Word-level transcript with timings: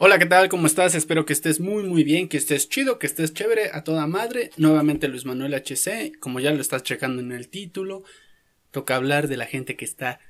Hola, 0.00 0.20
¿qué 0.20 0.26
tal? 0.26 0.48
¿Cómo 0.48 0.68
estás? 0.68 0.94
Espero 0.94 1.26
que 1.26 1.32
estés 1.32 1.58
muy 1.58 1.82
muy 1.82 2.04
bien, 2.04 2.28
que 2.28 2.36
estés 2.36 2.68
chido, 2.68 3.00
que 3.00 3.08
estés 3.08 3.34
chévere 3.34 3.70
a 3.72 3.82
toda 3.82 4.06
madre. 4.06 4.52
Nuevamente 4.56 5.08
Luis 5.08 5.24
Manuel 5.24 5.54
HC, 5.54 6.20
como 6.20 6.38
ya 6.38 6.52
lo 6.52 6.60
estás 6.60 6.84
checando 6.84 7.20
en 7.20 7.32
el 7.32 7.48
título, 7.48 8.04
toca 8.70 8.94
hablar 8.94 9.26
de 9.26 9.36
la 9.36 9.46
gente 9.46 9.74
que 9.74 9.84
está 9.84 10.20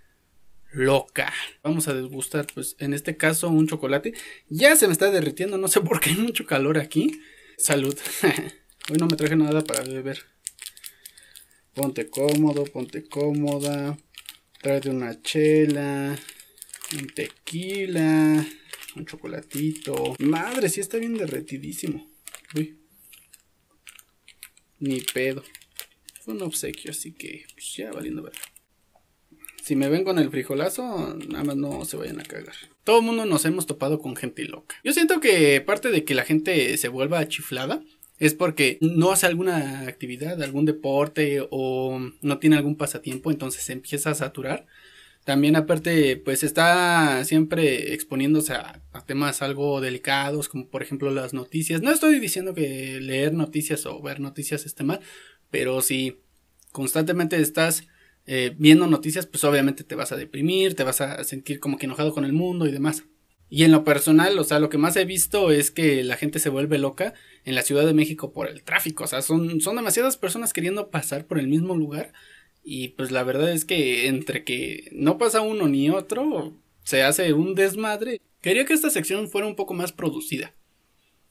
loca. 0.72 1.30
Vamos 1.62 1.86
a 1.86 1.92
degustar, 1.92 2.46
pues 2.54 2.76
en 2.78 2.94
este 2.94 3.18
caso, 3.18 3.50
un 3.50 3.68
chocolate. 3.68 4.14
Ya 4.48 4.74
se 4.74 4.86
me 4.86 4.94
está 4.94 5.10
derritiendo, 5.10 5.58
no 5.58 5.68
sé 5.68 5.82
por 5.82 6.00
qué 6.00 6.10
hay 6.10 6.16
mucho 6.22 6.46
calor 6.46 6.78
aquí. 6.78 7.20
Salud. 7.58 7.94
Hoy 8.90 8.96
no 8.98 9.06
me 9.06 9.18
traje 9.18 9.36
nada 9.36 9.62
para 9.62 9.84
beber. 9.84 10.22
Ponte 11.74 12.08
cómodo, 12.08 12.64
ponte 12.64 13.06
cómoda. 13.06 13.98
Tráete 14.62 14.88
una 14.88 15.20
chela, 15.20 16.18
un 16.98 17.06
tequila 17.08 18.46
un 18.96 19.06
chocolatito. 19.06 20.16
Madre, 20.18 20.68
sí 20.68 20.80
está 20.80 20.98
bien 20.98 21.16
derretidísimo. 21.16 22.08
Uy. 22.54 22.78
Ni 24.78 25.00
pedo. 25.00 25.42
Fue 26.22 26.34
un 26.34 26.42
obsequio, 26.42 26.90
así 26.90 27.12
que 27.12 27.46
pues, 27.54 27.74
ya 27.74 27.90
valiendo 27.92 28.22
ver. 28.22 28.34
Si 29.62 29.76
me 29.76 29.88
ven 29.88 30.04
con 30.04 30.18
el 30.18 30.30
frijolazo, 30.30 31.16
nada 31.28 31.44
más 31.44 31.56
no 31.56 31.84
se 31.84 31.96
vayan 31.96 32.20
a 32.20 32.24
cagar. 32.24 32.54
Todo 32.84 33.00
el 33.00 33.04
mundo 33.04 33.26
nos 33.26 33.44
hemos 33.44 33.66
topado 33.66 34.00
con 34.00 34.16
gente 34.16 34.44
loca. 34.44 34.76
Yo 34.82 34.94
siento 34.94 35.20
que 35.20 35.60
parte 35.60 35.90
de 35.90 36.04
que 36.04 36.14
la 36.14 36.24
gente 36.24 36.76
se 36.78 36.88
vuelva 36.88 37.28
chiflada 37.28 37.82
es 38.18 38.34
porque 38.34 38.78
no 38.80 39.12
hace 39.12 39.26
alguna 39.26 39.82
actividad, 39.82 40.42
algún 40.42 40.64
deporte 40.64 41.46
o 41.50 42.00
no 42.20 42.38
tiene 42.38 42.56
algún 42.56 42.76
pasatiempo, 42.76 43.30
entonces 43.30 43.62
se 43.62 43.72
empieza 43.72 44.10
a 44.10 44.14
saturar 44.14 44.66
también 45.24 45.56
aparte, 45.56 46.16
pues 46.16 46.42
está 46.42 47.24
siempre 47.24 47.92
exponiéndose 47.94 48.54
a, 48.54 48.82
temas 49.06 49.42
algo 49.42 49.80
delicados, 49.80 50.48
como 50.48 50.68
por 50.68 50.82
ejemplo 50.82 51.10
las 51.10 51.32
noticias. 51.32 51.82
No 51.82 51.90
estoy 51.90 52.18
diciendo 52.18 52.52
que 52.54 53.00
leer 53.00 53.32
noticias 53.32 53.86
o 53.86 54.02
ver 54.02 54.20
noticias 54.20 54.66
esté 54.66 54.84
mal, 54.84 55.00
pero 55.50 55.80
si 55.80 56.20
constantemente 56.72 57.40
estás 57.40 57.86
eh, 58.26 58.54
viendo 58.58 58.86
noticias, 58.86 59.26
pues 59.26 59.44
obviamente 59.44 59.84
te 59.84 59.94
vas 59.94 60.12
a 60.12 60.16
deprimir, 60.16 60.74
te 60.74 60.84
vas 60.84 61.00
a 61.00 61.24
sentir 61.24 61.60
como 61.60 61.78
que 61.78 61.86
enojado 61.86 62.12
con 62.12 62.24
el 62.24 62.32
mundo 62.32 62.66
y 62.66 62.72
demás. 62.72 63.04
Y 63.50 63.64
en 63.64 63.72
lo 63.72 63.82
personal, 63.84 64.38
o 64.38 64.44
sea, 64.44 64.60
lo 64.60 64.68
que 64.68 64.76
más 64.76 64.96
he 64.96 65.06
visto 65.06 65.50
es 65.50 65.70
que 65.70 66.04
la 66.04 66.16
gente 66.16 66.38
se 66.38 66.50
vuelve 66.50 66.78
loca 66.78 67.14
en 67.44 67.54
la 67.54 67.62
Ciudad 67.62 67.86
de 67.86 67.94
México 67.94 68.32
por 68.32 68.48
el 68.48 68.62
tráfico. 68.62 69.04
O 69.04 69.06
sea, 69.06 69.22
son, 69.22 69.60
son 69.62 69.76
demasiadas 69.76 70.18
personas 70.18 70.52
queriendo 70.52 70.90
pasar 70.90 71.26
por 71.26 71.38
el 71.38 71.48
mismo 71.48 71.74
lugar 71.74 72.12
y 72.70 72.88
pues 72.88 73.10
la 73.10 73.22
verdad 73.22 73.50
es 73.50 73.64
que 73.64 74.08
entre 74.08 74.44
que 74.44 74.90
no 74.92 75.16
pasa 75.16 75.40
uno 75.40 75.68
ni 75.68 75.88
otro, 75.88 76.52
se 76.82 77.02
hace 77.02 77.32
un 77.32 77.54
desmadre. 77.54 78.20
Quería 78.42 78.66
que 78.66 78.74
esta 78.74 78.90
sección 78.90 79.30
fuera 79.30 79.46
un 79.46 79.56
poco 79.56 79.72
más 79.72 79.90
producida. 79.90 80.52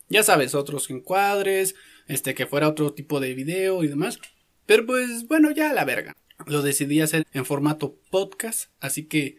Ya 0.10 0.24
sabes, 0.24 0.56
otros 0.56 0.90
encuadres, 0.90 1.76
este 2.08 2.34
que 2.34 2.48
fuera 2.48 2.68
otro 2.68 2.92
tipo 2.94 3.20
de 3.20 3.36
video 3.36 3.84
y 3.84 3.88
demás. 3.88 4.20
Pero 4.66 4.88
pues 4.88 5.28
bueno, 5.28 5.52
ya 5.52 5.74
la 5.74 5.86
verga. 5.86 6.18
Lo 6.48 6.64
decidí 6.64 7.02
hacer 7.02 7.28
en 7.34 7.46
formato 7.46 8.00
podcast, 8.10 8.72
así 8.80 9.06
que 9.06 9.38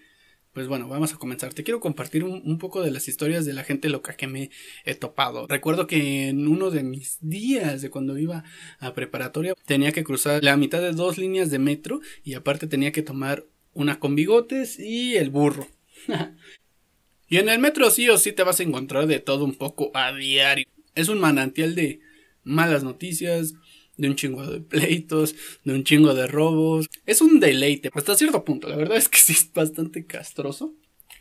pues 0.59 0.67
bueno, 0.67 0.89
vamos 0.89 1.15
a 1.15 1.19
comenzar. 1.19 1.55
Te 1.55 1.63
quiero 1.63 1.79
compartir 1.79 2.25
un, 2.25 2.59
poco 2.59 2.83
de 2.83 2.91
las 2.91 3.07
historias 3.07 3.47
de 3.47 3.53
la 3.53 3.63
gente 3.63 3.89
loca 3.89 4.17
que 4.17 4.27
me 4.27 4.51
he 4.85 4.97
topado. 4.97 5.47
Recuerdo 5.47 5.87
que 5.87 6.31
en 6.31 6.49
uno 6.49 6.73
de 6.73 6.83
mis 6.83 7.19
días 7.21 7.81
de 7.81 7.91
cuando 7.91 8.19
iba 8.19 8.43
a 8.81 8.93
preparatoria 8.93 9.55
tenía 9.67 9.93
que 9.93 10.03
cruzar 10.03 10.43
la 10.43 10.57
mitad 10.57 10.81
de 10.81 10.91
dos 10.91 11.17
líneas 11.17 11.53
de 11.53 11.61
metro 11.61 12.01
y 12.25 12.35
aparte 12.35 12.67
tenía 12.67 12.91
que 12.91 13.03
tomar 13.03 13.47
una 13.73 14.01
con 14.01 14.17
bigotes 14.17 14.81
y 14.81 15.15
el 15.15 15.31
burro. 15.31 15.69
y 17.29 17.37
en 17.37 17.49
el 17.49 17.61
metro 17.61 17.89
sí 17.91 18.09
o 18.09 18.19
sí 18.19 18.33
te 18.33 18.43
vas 18.43 18.59
a 18.59 18.65
encontrar 18.65 19.07
de 19.07 19.21
todo 19.21 19.45
un 19.45 19.55
poco 19.55 19.93
a 19.95 20.13
diario. 20.13 20.67
Es 20.97 21.09
un 21.09 21.21
manantial 21.21 21.77
de 21.77 22.01
malas 22.43 22.83
noticias, 22.83 23.55
de 23.99 24.09
un 24.09 24.17
chingo 24.17 24.47
de 24.47 24.61
pleitos, 24.61 25.35
de 25.65 25.75
un 25.75 25.85
chingo 25.85 26.15
de 26.15 26.27
robos. 26.27 26.87
Es 27.05 27.21
un 27.21 27.41
deleite, 27.41 27.91
hasta 27.93 28.15
cierto 28.15 28.45
punto. 28.45 28.69
La 28.69 28.77
verdad 28.77 28.97
es 28.97 29.09
que 29.09 29.19
sí 29.19 29.35
es 29.35 29.53
bastante 29.53 30.07
castroso. 30.07 30.75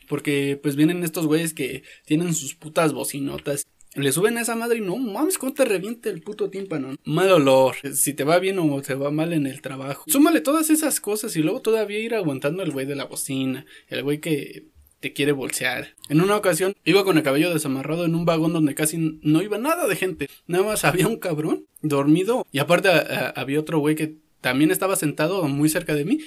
Porque 0.08 0.58
pues 0.62 0.78
vienen 0.78 1.04
estos 1.04 1.28
güeyes 1.28 1.54
que 1.54 1.84
tienen 2.06 2.34
sus 2.34 2.56
putas 2.56 2.94
bocinotas. 2.94 3.68
Le 3.94 4.12
suben 4.12 4.38
a 4.38 4.42
esa 4.42 4.56
madre 4.56 4.78
y 4.78 4.82
no 4.82 4.96
mames, 4.96 5.38
cómo 5.38 5.54
te 5.54 5.66
reviente 5.66 6.10
el 6.10 6.22
puto 6.22 6.50
tímpano. 6.50 6.96
Mal 7.04 7.32
olor, 7.32 7.76
si 7.94 8.14
te 8.14 8.24
va 8.24 8.40
bien 8.40 8.60
o 8.60 8.82
te 8.82 8.94
va 8.94 9.12
mal 9.12 9.34
en 9.34 9.48
el 9.48 9.62
trabajo. 9.62 10.04
Súmale 10.08 10.40
todas 10.40 10.70
esas 10.70 11.02
cosas 11.02 11.36
y 11.36 11.42
luego 11.42 11.62
todavía 11.62 12.00
ir 12.00 12.14
aguantando 12.14 12.64
el 12.64 12.72
güey 12.72 12.86
de 12.86 12.96
la 12.96 13.06
bocina. 13.06 13.66
El 13.88 14.04
güey 14.04 14.20
que 14.20 14.68
te 15.00 15.14
quiere 15.14 15.32
bolsear. 15.32 15.96
En 16.10 16.22
una 16.22 16.36
ocasión 16.36 16.76
iba 16.84 17.04
con 17.04 17.18
el 17.18 17.24
cabello 17.24 17.54
desamarrado 17.54 18.06
en 18.06 18.16
un 18.16 18.26
vagón 18.26 18.54
donde 18.54 18.76
casi 18.76 19.20
no 19.22 19.42
iba 19.42 19.58
nada 19.58 19.88
de 19.88 19.96
gente. 19.96 20.30
Nada 20.48 20.64
más 20.64 20.86
había 20.86 21.08
un 21.08 21.18
cabrón 21.18 21.66
dormido 21.82 22.46
y 22.52 22.60
aparte 22.60 22.90
había 23.36 23.60
otro 23.60 23.80
güey 23.80 23.96
que 23.96 24.16
también 24.42 24.72
estaba 24.72 24.96
sentado 24.96 25.48
muy 25.48 25.70
cerca 25.70 25.94
de 25.94 26.06
mí. 26.06 26.20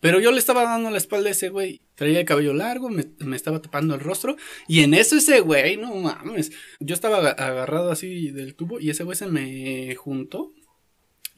Pero 0.00 0.20
yo 0.20 0.30
le 0.30 0.38
estaba 0.38 0.62
dando 0.62 0.90
la 0.90 0.98
espalda 0.98 1.28
a 1.28 1.32
ese 1.32 1.48
güey. 1.48 1.80
Traía 1.96 2.20
el 2.20 2.26
cabello 2.26 2.54
largo, 2.54 2.88
me, 2.88 3.04
estaba 3.34 3.60
tapando 3.60 3.94
el 3.94 4.00
rostro. 4.00 4.36
Y 4.68 4.80
en 4.80 4.94
eso 4.94 5.16
ese 5.16 5.40
güey, 5.40 5.76
no 5.76 5.94
mames. 5.94 6.52
Yo 6.78 6.94
estaba 6.94 7.30
agarrado 7.30 7.90
así 7.90 8.30
del 8.30 8.54
tubo 8.54 8.78
y 8.78 8.90
ese 8.90 9.02
güey 9.02 9.16
se 9.16 9.26
me 9.26 9.94
juntó. 9.96 10.52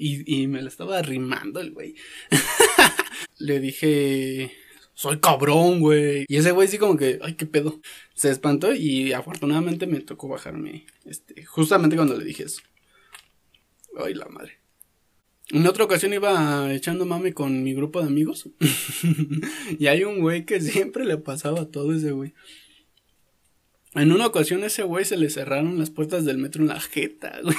Y, 0.02 0.46
me 0.46 0.62
lo 0.62 0.68
estaba 0.68 0.98
arrimando 0.98 1.60
el 1.60 1.72
güey. 1.72 1.94
le 3.38 3.60
dije, 3.60 4.50
soy 5.00 5.18
cabrón, 5.18 5.80
güey. 5.80 6.26
Y 6.28 6.36
ese 6.36 6.50
güey 6.50 6.68
sí 6.68 6.76
como 6.76 6.94
que, 6.98 7.18
ay, 7.22 7.32
qué 7.32 7.46
pedo. 7.46 7.80
Se 8.12 8.30
espantó 8.30 8.74
y 8.74 9.14
afortunadamente 9.14 9.86
me 9.86 10.00
tocó 10.00 10.28
bajarme, 10.28 10.84
este, 11.06 11.42
justamente 11.46 11.96
cuando 11.96 12.18
le 12.18 12.24
dije 12.26 12.42
eso. 12.42 12.60
Ay, 13.96 14.12
la 14.12 14.26
madre. 14.26 14.58
En 15.48 15.66
otra 15.66 15.84
ocasión 15.84 16.12
iba 16.12 16.70
echando 16.74 17.06
mame 17.06 17.32
con 17.32 17.62
mi 17.62 17.72
grupo 17.72 18.02
de 18.02 18.08
amigos. 18.08 18.50
y 19.78 19.86
hay 19.86 20.04
un 20.04 20.20
güey 20.20 20.44
que 20.44 20.60
siempre 20.60 21.06
le 21.06 21.16
pasaba 21.16 21.64
todo 21.70 21.94
ese 21.94 22.10
güey. 22.10 22.34
En 23.94 24.12
una 24.12 24.26
ocasión 24.26 24.64
ese 24.64 24.82
güey 24.82 25.06
se 25.06 25.16
le 25.16 25.30
cerraron 25.30 25.78
las 25.78 25.88
puertas 25.88 26.26
del 26.26 26.36
metro 26.36 26.60
en 26.60 26.68
la 26.68 26.78
jeta, 26.78 27.40
güey. 27.42 27.56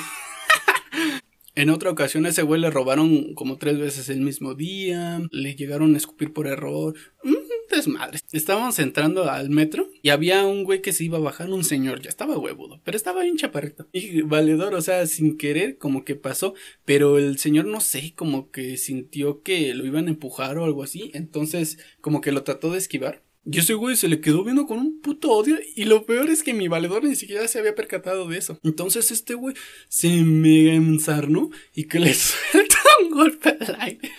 En 1.61 1.69
otra 1.69 1.91
ocasión 1.91 2.25
a 2.25 2.29
ese 2.29 2.41
güey 2.41 2.59
le 2.59 2.71
robaron 2.71 3.35
como 3.35 3.59
tres 3.59 3.77
veces 3.77 4.09
el 4.09 4.21
mismo 4.21 4.55
día, 4.55 5.21
le 5.29 5.55
llegaron 5.55 5.93
a 5.93 5.97
escupir 5.97 6.33
por 6.33 6.47
error. 6.47 6.95
Mm, 7.23 7.35
desmadre. 7.69 8.17
Estábamos 8.31 8.79
entrando 8.79 9.29
al 9.29 9.51
metro 9.51 9.87
y 10.01 10.09
había 10.09 10.43
un 10.43 10.63
güey 10.63 10.81
que 10.81 10.91
se 10.91 11.03
iba 11.03 11.19
a 11.19 11.21
bajar, 11.21 11.51
un 11.51 11.63
señor, 11.63 12.01
ya 12.01 12.09
estaba 12.09 12.35
huevudo, 12.35 12.81
pero 12.83 12.97
estaba 12.97 13.21
bien 13.21 13.37
chaparrito. 13.37 13.87
Y 13.91 14.23
valedor, 14.23 14.73
o 14.73 14.81
sea, 14.81 15.05
sin 15.05 15.37
querer, 15.37 15.77
como 15.77 16.03
que 16.03 16.15
pasó, 16.15 16.55
pero 16.83 17.19
el 17.19 17.37
señor 17.37 17.65
no 17.65 17.79
sé, 17.79 18.13
como 18.15 18.49
que 18.49 18.75
sintió 18.77 19.43
que 19.43 19.75
lo 19.75 19.85
iban 19.85 20.07
a 20.07 20.09
empujar 20.09 20.57
o 20.57 20.65
algo 20.65 20.81
así, 20.81 21.11
entonces 21.13 21.77
como 22.01 22.21
que 22.21 22.31
lo 22.31 22.41
trató 22.41 22.71
de 22.71 22.79
esquivar 22.79 23.21
y 23.43 23.57
ese 23.59 23.73
güey 23.73 23.95
se 23.95 24.07
le 24.07 24.21
quedó 24.21 24.43
viendo 24.43 24.67
con 24.67 24.77
un 24.77 25.01
puto 25.01 25.31
odio. 25.31 25.57
Y 25.75 25.85
lo 25.85 26.05
peor 26.05 26.29
es 26.29 26.43
que 26.43 26.53
mi 26.53 26.67
valedor 26.67 27.03
ni 27.03 27.15
siquiera 27.15 27.47
se 27.47 27.59
había 27.59 27.73
percatado 27.73 28.27
de 28.27 28.37
eso. 28.37 28.59
Entonces 28.63 29.09
este 29.11 29.33
güey 29.33 29.55
se 29.89 30.23
mega 30.23 30.73
ensarnó 30.73 31.49
y 31.73 31.85
que 31.85 31.99
le 31.99 32.13
suelta 32.13 32.77
un 33.01 33.09
golpe 33.11 33.57
al 33.59 33.77
aire. 33.79 34.11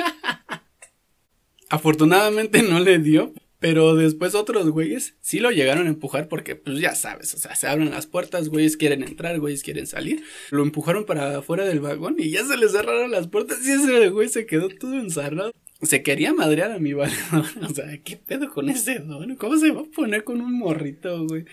Afortunadamente 1.68 2.62
no 2.62 2.80
le 2.80 2.98
dio. 2.98 3.32
Pero 3.62 3.94
después 3.94 4.34
otros 4.34 4.68
güeyes 4.70 5.14
sí 5.20 5.38
lo 5.38 5.52
llegaron 5.52 5.86
a 5.86 5.90
empujar 5.90 6.28
porque, 6.28 6.56
pues 6.56 6.80
ya 6.80 6.96
sabes, 6.96 7.32
o 7.32 7.38
sea, 7.38 7.54
se 7.54 7.68
abren 7.68 7.92
las 7.92 8.06
puertas, 8.06 8.48
güeyes 8.48 8.76
quieren 8.76 9.04
entrar, 9.04 9.38
güeyes 9.38 9.62
quieren 9.62 9.86
salir. 9.86 10.24
Lo 10.50 10.62
empujaron 10.64 11.06
para 11.06 11.38
afuera 11.38 11.64
del 11.64 11.80
vagón 11.80 12.16
y 12.18 12.30
ya 12.30 12.44
se 12.44 12.56
les 12.56 12.72
cerraron 12.72 13.12
las 13.12 13.28
puertas 13.28 13.64
y 13.64 13.70
ese 13.70 14.08
güey 14.08 14.28
se 14.28 14.46
quedó 14.46 14.68
todo 14.68 14.98
ensarrado 14.98 15.52
se 15.82 16.02
quería 16.02 16.32
madrear 16.32 16.72
a 16.72 16.78
mi 16.78 16.92
valedor. 16.92 17.44
O 17.68 17.74
sea, 17.74 17.98
¿qué 18.02 18.16
pedo 18.16 18.48
con 18.50 18.68
ese 18.68 19.00
don? 19.00 19.36
¿Cómo 19.36 19.56
se 19.56 19.70
va 19.70 19.82
a 19.82 19.84
poner 19.84 20.24
con 20.24 20.40
un 20.40 20.58
morrito, 20.58 21.26
güey? 21.26 21.44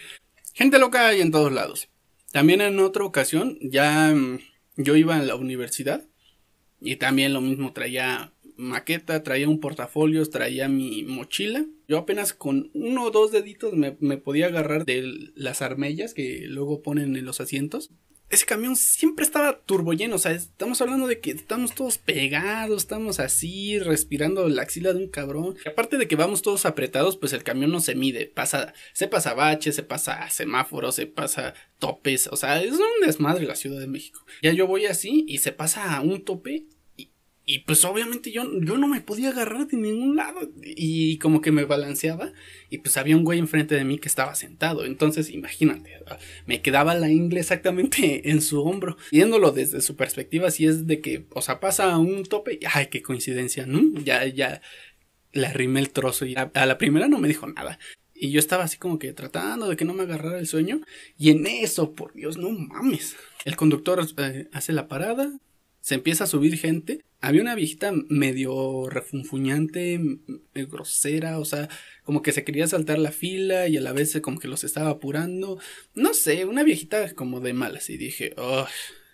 Gente 0.54 0.80
loca 0.80 1.08
hay 1.08 1.22
en 1.22 1.32
todos 1.32 1.52
lados. 1.52 1.90
También 2.32 2.62
en 2.62 2.80
otra 2.80 3.06
ocasión, 3.06 3.58
ya 3.62 4.14
mm, 4.14 4.40
yo 4.78 4.96
iba 4.96 5.18
a 5.18 5.24
la 5.24 5.36
universidad 5.36 6.06
y 6.80 6.98
también 6.98 7.34
lo 7.34 7.42
mismo 7.42 7.74
traía 7.74 8.34
maqueta, 8.60 9.24
traía 9.24 9.50
un 9.50 9.60
portafolio, 9.60 10.26
traía 10.26 10.68
mi 10.68 11.04
mochila. 11.04 11.66
Yo 11.88 11.98
apenas 11.98 12.34
con 12.34 12.70
uno 12.74 13.06
o 13.06 13.12
dos 13.12 13.32
deditos 13.32 13.74
me, 13.74 13.98
me 14.00 14.18
podía 14.18 14.48
agarrar 14.48 14.86
de 14.86 15.32
las 15.36 15.62
armellas 15.62 16.14
que 16.14 16.42
luego 16.46 16.82
ponen 16.82 17.16
en 17.16 17.26
los 17.26 17.42
asientos 17.42 17.92
ese 18.30 18.46
camión 18.46 18.76
siempre 18.76 19.26
estaba 19.26 19.60
turbo 19.62 19.94
lleno. 19.94 20.16
O 20.16 20.20
sea, 20.20 20.32
estamos 20.32 20.82
hablando 20.82 21.08
de 21.08 21.20
que 21.20 21.32
estamos 21.32 21.74
todos 21.74 21.98
pegados, 21.98 22.84
estamos 22.84 23.20
así, 23.20 23.80
respirando 23.80 24.48
la 24.50 24.62
axila 24.62 24.94
de 24.94 25.00
un 25.00 25.10
cabrón. 25.10 25.56
Y 25.66 25.70
aparte 25.70 25.98
de 25.98 26.08
que 26.08 26.16
vamos 26.16 26.44
todos 26.44 26.66
apretados, 26.66 27.18
pues 27.18 27.34
el 27.34 27.44
camión 27.44 27.72
no 27.72 27.80
se 27.80 27.96
mide. 27.96 28.28
Pasa, 28.28 28.74
se 28.94 29.08
pasa 29.08 29.34
baches, 29.34 29.76
se 29.76 29.84
pasa 29.84 30.30
semáforos, 30.30 30.96
se 30.96 31.08
pasa 31.08 31.56
topes. 31.80 32.28
O 32.28 32.36
sea, 32.36 32.62
es 32.62 32.74
un 32.74 33.06
desmadre 33.06 33.48
la 33.48 33.56
Ciudad 33.56 33.80
de 33.80 33.88
México. 33.88 34.24
Ya 34.44 34.54
yo 34.54 34.68
voy 34.68 34.86
así 34.86 35.26
y 35.28 35.40
se 35.40 35.52
pasa 35.52 35.96
a 35.96 36.02
un 36.02 36.24
tope 36.24 36.68
Y 37.52 37.64
pues 37.66 37.84
obviamente 37.84 38.30
yo, 38.32 38.44
yo 38.62 38.78
no 38.78 38.88
me 38.88 39.02
podía 39.02 39.30
agarrar 39.30 39.66
de 39.66 39.76
ningún 39.76 40.16
lado. 40.16 40.52
Y 40.64 41.18
como 41.18 41.42
que 41.42 41.52
me 41.52 41.66
balanceaba. 41.66 42.32
Y 42.70 42.78
pues 42.78 42.96
había 42.96 43.18
un 43.18 43.24
güey 43.24 43.40
enfrente 43.40 43.74
de 43.74 43.84
mí 43.84 43.98
que 43.98 44.08
estaba 44.08 44.36
sentado. 44.36 44.86
Entonces 44.86 45.32
imagínate, 45.32 45.90
me 46.46 46.62
quedaba 46.62 46.94
la 46.94 47.10
ingle 47.10 47.40
exactamente 47.40 48.30
en 48.30 48.44
su 48.44 48.62
hombro. 48.62 48.98
Viéndolo 49.12 49.52
desde 49.52 49.82
su 49.82 49.96
perspectiva, 49.96 50.52
si 50.52 50.68
es 50.68 50.86
de 50.86 51.02
que, 51.02 51.26
o 51.32 51.42
sea, 51.42 51.60
pasa 51.60 51.98
un 51.98 52.24
tope. 52.24 52.60
Ay, 52.72 52.86
qué 52.92 53.02
coincidencia, 53.02 53.66
¿no? 53.66 54.00
Ya, 54.00 54.28
ya 54.28 54.62
le 55.32 55.48
arrimé 55.48 55.80
el 55.80 55.90
trozo. 55.90 56.28
Y 56.28 56.36
a, 56.36 56.52
la 56.54 56.78
primera 56.78 57.08
no 57.08 57.18
me 57.18 57.28
dijo 57.28 57.48
nada. 57.48 57.80
Y 58.14 58.30
yo 58.30 58.38
estaba 58.38 58.66
así 58.66 58.78
como 58.78 59.00
que 59.00 59.12
tratando 59.14 59.68
de 59.68 59.76
que 59.76 59.86
no 59.86 59.96
me 59.96 60.04
agarrara 60.04 60.38
el 60.38 60.46
sueño. 60.46 60.82
Y 61.18 61.32
en 61.32 61.48
eso, 61.48 61.96
por 61.96 62.14
Dios, 62.14 62.38
no 62.38 62.52
mames. 62.52 63.16
El 63.44 63.56
conductor 63.56 64.06
eh, 64.18 64.50
hace 64.54 64.72
la 64.72 64.88
parada, 64.88 65.32
se 65.82 65.96
empieza 65.96 66.26
a 66.26 66.28
subir 66.28 66.58
gente. 66.58 67.04
Había 67.22 67.42
una 67.42 67.56
viejita 67.56 67.92
medio 68.08 68.90
refunfuñante, 68.90 70.00
grosera, 70.54 71.40
o 71.40 71.46
sea, 71.46 71.68
como 72.04 72.22
que 72.22 72.32
se 72.32 72.44
quería 72.44 72.68
saltar 72.68 72.98
la 73.00 73.12
fila 73.12 73.68
y 73.68 73.78
a 73.78 73.82
la 73.82 73.92
vez 73.92 74.20
como 74.22 74.40
que 74.40 74.48
los 74.48 74.64
estaba 74.64 74.90
apurando. 74.90 75.60
No 75.96 76.14
sé, 76.14 76.46
una 76.46 76.64
viejita 76.64 77.14
como 77.14 77.42
de 77.42 77.54
malas. 77.54 77.90
Y 77.90 77.98
dije, 77.98 78.34
oh, 78.38 78.68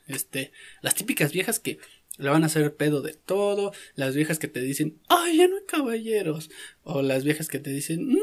este, 0.08 0.52
las 0.82 0.96
típicas 0.96 1.32
viejas 1.32 1.60
que 1.60 1.80
le 2.18 2.30
van 2.30 2.44
a 2.44 2.48
hacer 2.48 2.76
pedo 2.76 3.02
de 3.02 3.14
todo, 3.14 3.74
las 3.96 4.16
viejas 4.16 4.40
que 4.40 4.48
te 4.48 4.62
dicen, 4.62 5.00
ay, 5.10 5.38
ya 5.38 5.48
no 5.48 5.58
hay 5.58 5.66
caballeros, 5.68 6.50
o 6.84 7.02
las 7.02 7.24
viejas 7.24 7.48
que 7.48 7.60
te 7.60 7.72
dicen, 7.72 8.08
mm, 8.08 8.18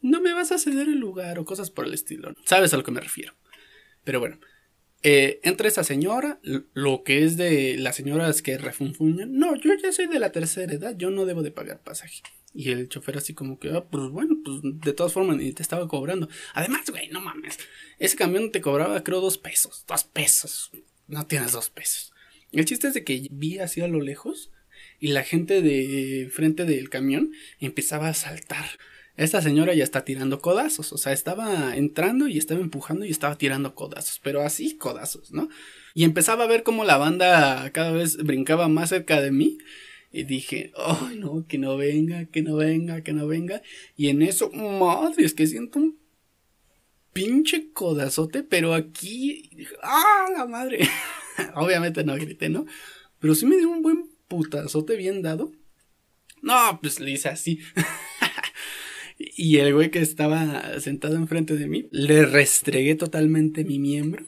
no 0.00 0.20
me 0.20 0.32
vas 0.32 0.52
a 0.52 0.58
ceder 0.58 0.88
el 0.88 0.98
lugar, 0.98 1.38
o 1.38 1.44
cosas 1.44 1.70
por 1.70 1.86
el 1.86 1.94
estilo. 1.94 2.34
¿Sabes 2.44 2.72
a 2.72 2.76
lo 2.76 2.84
que 2.84 2.90
me 2.90 3.00
refiero? 3.00 3.34
Pero 4.04 4.20
bueno, 4.20 4.38
eh, 5.02 5.40
entra 5.44 5.68
esa 5.68 5.84
señora, 5.84 6.40
lo 6.74 7.04
que 7.04 7.24
es 7.24 7.36
de 7.36 7.76
las 7.78 7.96
señoras 7.96 8.42
que 8.42 8.58
refunfuñan. 8.58 9.38
No, 9.38 9.54
yo 9.56 9.72
ya 9.80 9.92
soy 9.92 10.06
de 10.06 10.18
la 10.18 10.32
tercera 10.32 10.72
edad, 10.72 10.96
yo 10.96 11.10
no 11.10 11.24
debo 11.24 11.42
de 11.42 11.50
pagar 11.50 11.82
pasaje. 11.82 12.22
Y 12.54 12.70
el 12.70 12.88
chofer 12.88 13.18
así 13.18 13.34
como 13.34 13.58
que, 13.58 13.70
ah, 13.70 13.84
pues 13.88 14.10
bueno, 14.10 14.36
pues 14.44 14.58
de 14.62 14.92
todas 14.92 15.12
formas 15.12 15.36
ni 15.36 15.52
te 15.52 15.62
estaba 15.62 15.86
cobrando. 15.86 16.28
Además, 16.54 16.88
güey, 16.90 17.08
no 17.08 17.20
mames. 17.20 17.58
Ese 17.98 18.16
camión 18.16 18.50
te 18.50 18.60
cobraba 18.60 19.04
creo 19.04 19.20
dos 19.20 19.38
pesos. 19.38 19.84
Dos 19.86 20.04
pesos. 20.04 20.70
No 21.06 21.26
tienes 21.26 21.52
dos 21.52 21.70
pesos. 21.70 22.12
El 22.50 22.64
chiste 22.64 22.88
es 22.88 22.94
de 22.94 23.04
que 23.04 23.28
vi 23.30 23.58
así 23.58 23.80
a 23.82 23.88
lo 23.88 24.00
lejos 24.00 24.50
y 24.98 25.08
la 25.08 25.22
gente 25.22 25.62
de 25.62 26.28
frente 26.32 26.64
del 26.64 26.88
camión 26.88 27.32
empezaba 27.60 28.08
a 28.08 28.14
saltar. 28.14 28.66
Esta 29.18 29.42
señora 29.42 29.74
ya 29.74 29.82
está 29.82 30.04
tirando 30.04 30.40
codazos, 30.40 30.92
o 30.92 30.96
sea, 30.96 31.12
estaba 31.12 31.76
entrando 31.76 32.28
y 32.28 32.38
estaba 32.38 32.60
empujando 32.60 33.04
y 33.04 33.10
estaba 33.10 33.36
tirando 33.36 33.74
codazos, 33.74 34.20
pero 34.22 34.42
así 34.42 34.76
codazos, 34.76 35.32
¿no? 35.32 35.48
Y 35.92 36.04
empezaba 36.04 36.44
a 36.44 36.46
ver 36.46 36.62
cómo 36.62 36.84
la 36.84 36.98
banda 36.98 37.68
cada 37.72 37.90
vez 37.90 38.16
brincaba 38.18 38.68
más 38.68 38.90
cerca 38.90 39.20
de 39.20 39.32
mí. 39.32 39.58
Y 40.12 40.22
dije, 40.22 40.70
oh 40.76 41.10
no, 41.16 41.44
que 41.48 41.58
no 41.58 41.76
venga, 41.76 42.26
que 42.26 42.42
no 42.42 42.54
venga, 42.54 43.02
que 43.02 43.12
no 43.12 43.26
venga. 43.26 43.60
Y 43.96 44.08
en 44.08 44.22
eso, 44.22 44.50
madre, 44.52 45.24
es 45.24 45.34
que 45.34 45.48
siento 45.48 45.80
un 45.80 45.98
pinche 47.12 47.72
codazote, 47.72 48.44
pero 48.44 48.72
aquí, 48.72 49.50
ah, 49.82 50.28
la 50.32 50.46
madre. 50.46 50.88
Obviamente 51.56 52.04
no 52.04 52.14
grité, 52.14 52.50
¿no? 52.50 52.66
Pero 53.18 53.34
sí 53.34 53.46
me 53.46 53.56
dio 53.56 53.68
un 53.68 53.82
buen 53.82 54.08
putazote 54.28 54.94
bien 54.94 55.22
dado. 55.22 55.50
No, 56.40 56.78
pues 56.80 57.00
le 57.00 57.10
hice 57.10 57.28
así. 57.30 57.58
Y 59.36 59.58
el 59.58 59.74
güey 59.74 59.90
que 59.90 60.00
estaba 60.00 60.80
sentado 60.80 61.16
enfrente 61.16 61.56
de 61.56 61.66
mí, 61.66 61.88
le 61.90 62.24
restregué 62.24 62.94
totalmente 62.94 63.64
mi 63.64 63.78
miembro. 63.78 64.24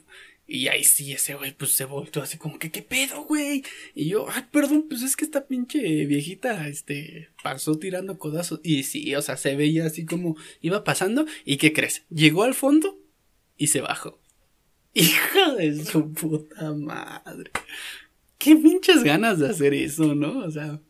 Y 0.52 0.67
ahí 0.67 0.82
sí, 0.82 1.12
ese 1.12 1.35
güey, 1.37 1.52
pues 1.52 1.76
se 1.76 1.85
volvió 1.85 2.23
así 2.23 2.37
como 2.37 2.58
que, 2.58 2.73
¿qué 2.73 2.82
pedo, 2.82 3.23
güey? 3.23 3.62
Y 3.94 4.08
yo, 4.08 4.26
ay, 4.29 4.47
perdón, 4.50 4.87
pues 4.88 5.02
es 5.02 5.14
que 5.14 5.25
esta 5.25 5.47
pinche 5.47 5.79
viejita, 6.06 6.67
este, 6.67 7.29
pasó 7.44 7.79
tirando 7.79 8.19
codazos. 8.19 8.61
Y 8.64 8.82
sí, 8.82 9.14
o 9.14 9.23
sea, 9.23 9.37
se 9.37 9.55
veía 9.55 9.87
así 9.87 10.05
como 10.05 10.37
iba 10.61 10.82
pasando. 10.82 11.25
¿Y 11.44 11.56
qué 11.58 11.73
crees? 11.73 12.02
Llegó 12.11 12.43
al 12.43 12.55
fondo 12.55 12.99
y 13.56 13.69
se 13.69 13.81
bajó. 13.81 14.20
Hija 14.94 15.55
de 15.55 15.85
su 15.85 16.12
puta 16.12 16.73
madre. 16.73 17.52
Qué 18.37 18.56
pinches 18.56 19.05
ganas 19.05 19.38
de 19.38 19.50
hacer 19.50 19.73
eso, 19.73 20.17
¿no? 20.17 20.41
O 20.41 20.50
sea, 20.50 20.81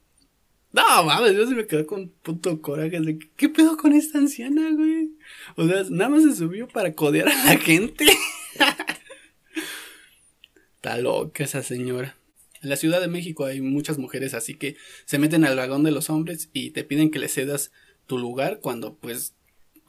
no, 0.73 1.05
mames, 1.05 1.35
yo 1.35 1.47
se 1.47 1.55
me 1.55 1.67
quedé 1.67 1.85
con 1.85 2.11
puto 2.23 2.61
coraje 2.63 3.01
de 3.01 3.19
¿qué 3.37 3.49
pedo 3.49 3.77
con 3.77 3.93
esta 3.93 4.19
anciana, 4.19 4.71
güey? 4.71 5.11
O 5.57 5.67
sea, 5.67 5.85
nada 5.91 6.11
más 6.11 6.23
se 6.23 6.35
subió 6.35 6.69
para 6.69 6.95
codear 6.95 7.29
a 7.29 7.45
la 7.45 7.57
gente. 7.59 8.07
Está 10.77 10.97
loca 10.99 11.45
esa 11.45 11.63
señora. 11.63 12.17
En 12.63 12.69
la 12.69 12.77
Ciudad 12.77 13.01
de 13.01 13.09
México 13.09 13.45
hay 13.47 13.61
muchas 13.61 13.99
mujeres 13.99 14.35
así 14.35 14.55
que 14.55 14.77
se 15.07 15.19
meten 15.19 15.45
al 15.45 15.57
vagón 15.57 15.83
de 15.83 15.91
los 15.91 16.09
hombres 16.09 16.51
y 16.53 16.71
te 16.71 16.85
piden 16.85 17.11
que 17.11 17.19
le 17.19 17.29
cedas 17.29 17.73
tu 18.07 18.19
lugar 18.19 18.61
cuando 18.61 18.97
pues 18.97 19.35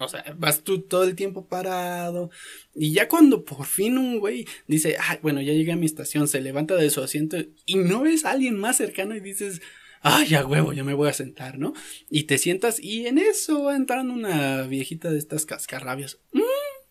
o 0.02 0.08
sea, 0.08 0.24
vas 0.36 0.64
tú 0.64 0.82
todo 0.82 1.04
el 1.04 1.16
tiempo 1.16 1.46
parado. 1.46 2.32
Y 2.74 2.92
ya 2.92 3.08
cuando 3.08 3.46
por 3.46 3.66
fin 3.68 4.00
un 4.00 4.20
güey 4.20 4.48
dice, 4.68 4.98
ah, 5.00 5.20
bueno, 5.22 5.42
ya 5.42 5.54
llegué 5.54 5.74
a 5.74 5.76
mi 5.76 5.86
estación, 5.86 6.28
se 6.28 6.42
levanta 6.42 6.76
de 6.76 6.90
su 6.90 7.02
asiento 7.02 7.38
y 7.68 7.76
no 7.76 8.02
ves 8.02 8.26
a 8.26 8.32
alguien 8.32 8.58
más 8.58 8.78
cercano 8.78 9.16
y 9.16 9.20
dices, 9.20 9.62
ah, 10.02 10.24
ya 10.24 10.46
huevo, 10.46 10.74
ya 10.74 10.84
me 10.84 10.94
voy 10.94 11.10
a 11.10 11.14
sentar, 11.14 11.58
¿no? 11.58 11.74
Y 12.10 12.24
te 12.24 12.38
sientas 12.38 12.80
y 12.80 13.08
en 13.08 13.18
eso 13.18 13.64
va 13.64 13.76
entrando 13.76 14.14
una 14.14 14.64
viejita 14.64 15.12
de 15.12 15.18
estas 15.18 15.46
cascarrabias. 15.46 16.20
Mm, 16.34 16.42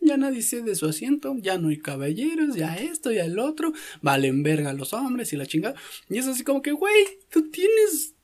ya 0.01 0.17
nadie 0.17 0.43
se 0.43 0.63
de 0.63 0.75
su 0.75 0.87
asiento, 0.87 1.37
ya 1.39 1.59
no 1.59 1.69
hay 1.69 1.79
caballeros, 1.79 2.57
ya 2.57 2.77
esto, 2.77 3.13
ya 3.13 3.25
el 3.25 3.39
otro, 3.39 3.73
valen 4.01 4.43
verga 4.43 4.73
los 4.73 4.93
hombres 4.93 5.33
y 5.33 5.37
la 5.37 5.47
chingada. 5.47 5.75
Y 6.09 6.19
es 6.19 6.27
así 6.27 6.43
como 6.43 6.63
que, 6.63 6.73
güey, 6.73 7.05
tú 7.31 7.51
tienes 7.51 8.15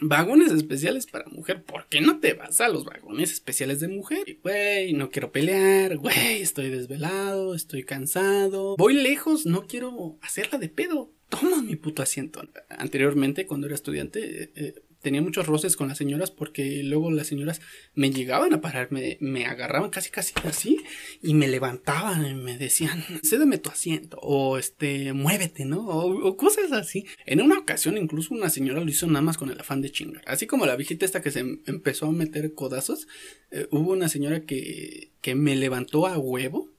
vagones 0.00 0.52
especiales 0.52 1.06
para 1.06 1.28
mujer, 1.28 1.64
¿por 1.64 1.86
qué 1.88 2.00
no 2.00 2.20
te 2.20 2.34
vas 2.34 2.60
a 2.60 2.68
los 2.68 2.84
vagones 2.84 3.32
especiales 3.32 3.80
de 3.80 3.88
mujer? 3.88 4.38
Güey, 4.42 4.92
no 4.92 5.10
quiero 5.10 5.32
pelear, 5.32 5.96
güey, 5.96 6.42
estoy 6.42 6.70
desvelado, 6.70 7.54
estoy 7.54 7.82
cansado, 7.82 8.76
voy 8.76 8.94
lejos, 8.94 9.46
no 9.46 9.66
quiero 9.66 10.18
hacerla 10.22 10.58
de 10.58 10.68
pedo 10.68 11.12
toma 11.30 11.62
mi 11.62 11.76
puto 11.76 12.02
asiento. 12.02 12.42
Anteriormente, 12.68 13.46
cuando 13.46 13.66
era 13.66 13.74
estudiante, 13.74 14.42
eh, 14.42 14.52
eh, 14.56 14.74
tenía 15.00 15.22
muchos 15.22 15.46
roces 15.46 15.76
con 15.76 15.88
las 15.88 15.96
señoras 15.96 16.30
porque 16.30 16.82
luego 16.82 17.10
las 17.10 17.26
señoras 17.26 17.60
me 17.94 18.10
llegaban 18.10 18.52
a 18.52 18.60
parar, 18.60 18.92
me, 18.92 19.16
me 19.20 19.46
agarraban 19.46 19.90
casi 19.90 20.10
casi 20.10 20.34
así 20.44 20.78
y 21.22 21.34
me 21.34 21.48
levantaban 21.48 22.26
y 22.26 22.34
me 22.34 22.58
decían, 22.58 23.02
cédeme 23.22 23.58
tu 23.58 23.70
asiento 23.70 24.18
o 24.20 24.58
este, 24.58 25.12
muévete, 25.12 25.64
¿no? 25.64 25.86
O, 25.86 26.36
cosas 26.36 26.72
así. 26.72 27.06
En 27.24 27.40
una 27.40 27.58
ocasión 27.58 27.96
incluso 27.96 28.34
una 28.34 28.50
señora 28.50 28.80
lo 28.80 28.90
hizo 28.90 29.06
nada 29.06 29.22
más 29.22 29.38
con 29.38 29.50
el 29.50 29.60
afán 29.60 29.80
de 29.80 29.90
chingar. 29.90 30.22
Así 30.26 30.46
como 30.46 30.66
la 30.66 30.76
viejita 30.76 31.06
esta 31.06 31.22
que 31.22 31.30
se 31.30 31.40
em, 31.40 31.60
empezó 31.66 32.06
a 32.06 32.12
meter 32.12 32.54
codazos, 32.54 33.08
eh, 33.50 33.66
hubo 33.70 33.92
una 33.92 34.08
señora 34.08 34.40
que, 34.40 35.12
que 35.22 35.34
me 35.34 35.56
levantó 35.56 36.06
a 36.06 36.18
huevo 36.18 36.70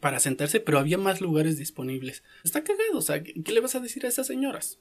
para 0.00 0.20
sentarse, 0.20 0.60
pero 0.60 0.78
había 0.78 0.98
más 0.98 1.20
lugares 1.20 1.58
disponibles. 1.58 2.22
Está 2.44 2.64
cagado, 2.64 2.98
o 2.98 3.02
sea, 3.02 3.22
¿qué 3.22 3.52
le 3.52 3.60
vas 3.60 3.74
a 3.74 3.80
decir 3.80 4.04
a 4.06 4.08
esas 4.08 4.26
señoras? 4.26 4.78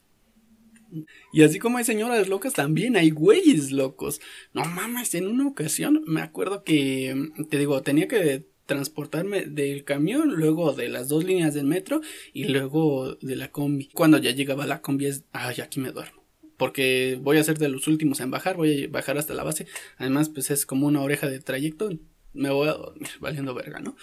Y 1.33 1.43
así 1.43 1.59
como 1.59 1.77
hay 1.77 1.83
señoras 1.83 2.27
locas, 2.27 2.53
también 2.53 2.95
hay 2.95 3.09
güeyes 3.09 3.71
locos. 3.71 4.21
No 4.53 4.63
mames, 4.63 5.15
en 5.15 5.27
una 5.27 5.47
ocasión 5.47 6.03
me 6.07 6.21
acuerdo 6.21 6.63
que, 6.63 7.29
te 7.49 7.57
digo, 7.57 7.81
tenía 7.81 8.07
que 8.07 8.45
transportarme 8.65 9.45
del 9.45 9.83
camión, 9.83 10.35
luego 10.35 10.73
de 10.73 10.89
las 10.89 11.07
dos 11.07 11.23
líneas 11.23 11.53
del 11.53 11.65
metro 11.65 12.01
y 12.33 12.45
luego 12.45 13.15
de 13.15 13.35
la 13.35 13.51
combi. 13.51 13.89
Cuando 13.89 14.17
ya 14.17 14.31
llegaba 14.31 14.67
la 14.67 14.81
combi 14.81 15.07
es, 15.07 15.23
ay, 15.31 15.61
aquí 15.61 15.79
me 15.79 15.91
duermo. 15.91 16.23
Porque 16.57 17.19
voy 17.21 17.37
a 17.37 17.43
ser 17.43 17.57
de 17.59 17.69
los 17.69 17.87
últimos 17.87 18.19
en 18.19 18.31
bajar, 18.31 18.57
voy 18.57 18.85
a 18.85 18.87
bajar 18.89 19.17
hasta 19.17 19.33
la 19.33 19.43
base. 19.43 19.67
Además, 19.97 20.29
pues 20.29 20.51
es 20.51 20.65
como 20.65 20.87
una 20.87 21.01
oreja 21.01 21.29
de 21.29 21.39
trayecto, 21.39 21.89
me 22.33 22.49
voy 22.49 22.67
a 22.67 22.73
dormir, 22.73 23.09
valiendo 23.19 23.53
verga, 23.53 23.79
¿no? 23.79 23.95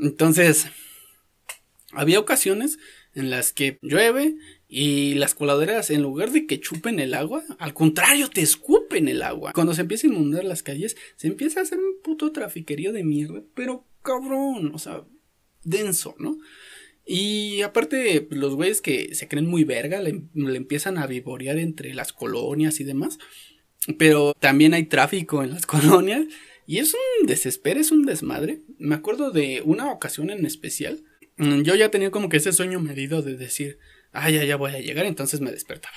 Entonces, 0.00 0.66
había 1.92 2.20
ocasiones 2.20 2.78
en 3.14 3.30
las 3.30 3.52
que 3.52 3.78
llueve 3.82 4.36
y 4.68 5.14
las 5.14 5.34
coladeras, 5.34 5.90
en 5.90 6.02
lugar 6.02 6.30
de 6.30 6.46
que 6.46 6.60
chupen 6.60 7.00
el 7.00 7.14
agua, 7.14 7.42
al 7.58 7.74
contrario, 7.74 8.28
te 8.30 8.40
escupen 8.40 9.08
el 9.08 9.22
agua. 9.22 9.52
Cuando 9.52 9.74
se 9.74 9.80
empieza 9.80 10.06
a 10.06 10.10
inundar 10.10 10.44
las 10.44 10.62
calles, 10.62 10.96
se 11.16 11.26
empieza 11.26 11.60
a 11.60 11.64
hacer 11.64 11.78
un 11.78 12.00
puto 12.02 12.30
trafiquerío 12.30 12.92
de 12.92 13.02
mierda, 13.02 13.42
pero 13.54 13.84
cabrón, 14.02 14.70
o 14.72 14.78
sea, 14.78 15.04
denso, 15.64 16.14
¿no? 16.18 16.38
Y 17.04 17.62
aparte, 17.62 18.28
los 18.30 18.54
güeyes 18.54 18.80
que 18.80 19.14
se 19.16 19.26
creen 19.26 19.46
muy 19.46 19.64
verga 19.64 20.00
le, 20.00 20.22
le, 20.32 20.56
empiezan 20.56 20.98
a 20.98 21.08
vivorear 21.08 21.58
entre 21.58 21.92
las 21.92 22.12
colonias 22.12 22.78
y 22.78 22.84
demás. 22.84 23.18
Pero 23.98 24.34
también 24.38 24.74
hay 24.74 24.84
tráfico 24.84 25.42
en 25.42 25.50
las 25.50 25.66
colonias 25.66 26.26
y 26.70 26.78
es 26.78 26.94
un 26.94 27.26
desespero, 27.26 27.80
es 27.80 27.90
un 27.90 28.06
desmadre. 28.06 28.60
Me 28.78 28.94
acuerdo 28.94 29.32
de 29.32 29.60
una 29.64 29.90
ocasión 29.90 30.30
en 30.30 30.46
especial. 30.46 31.02
Mm, 31.36 31.62
yo 31.62 31.74
ya 31.74 31.90
tenía 31.90 32.12
como 32.12 32.28
que 32.28 32.36
ese 32.36 32.52
sueño 32.52 32.78
medido 32.78 33.22
de 33.22 33.36
decir, 33.36 33.80
ah, 34.12 34.30
ya, 34.30 34.44
ya 34.44 34.54
voy 34.54 34.70
a 34.70 34.78
llegar, 34.78 35.04
entonces 35.04 35.40
me 35.40 35.50
despertaba. 35.50 35.96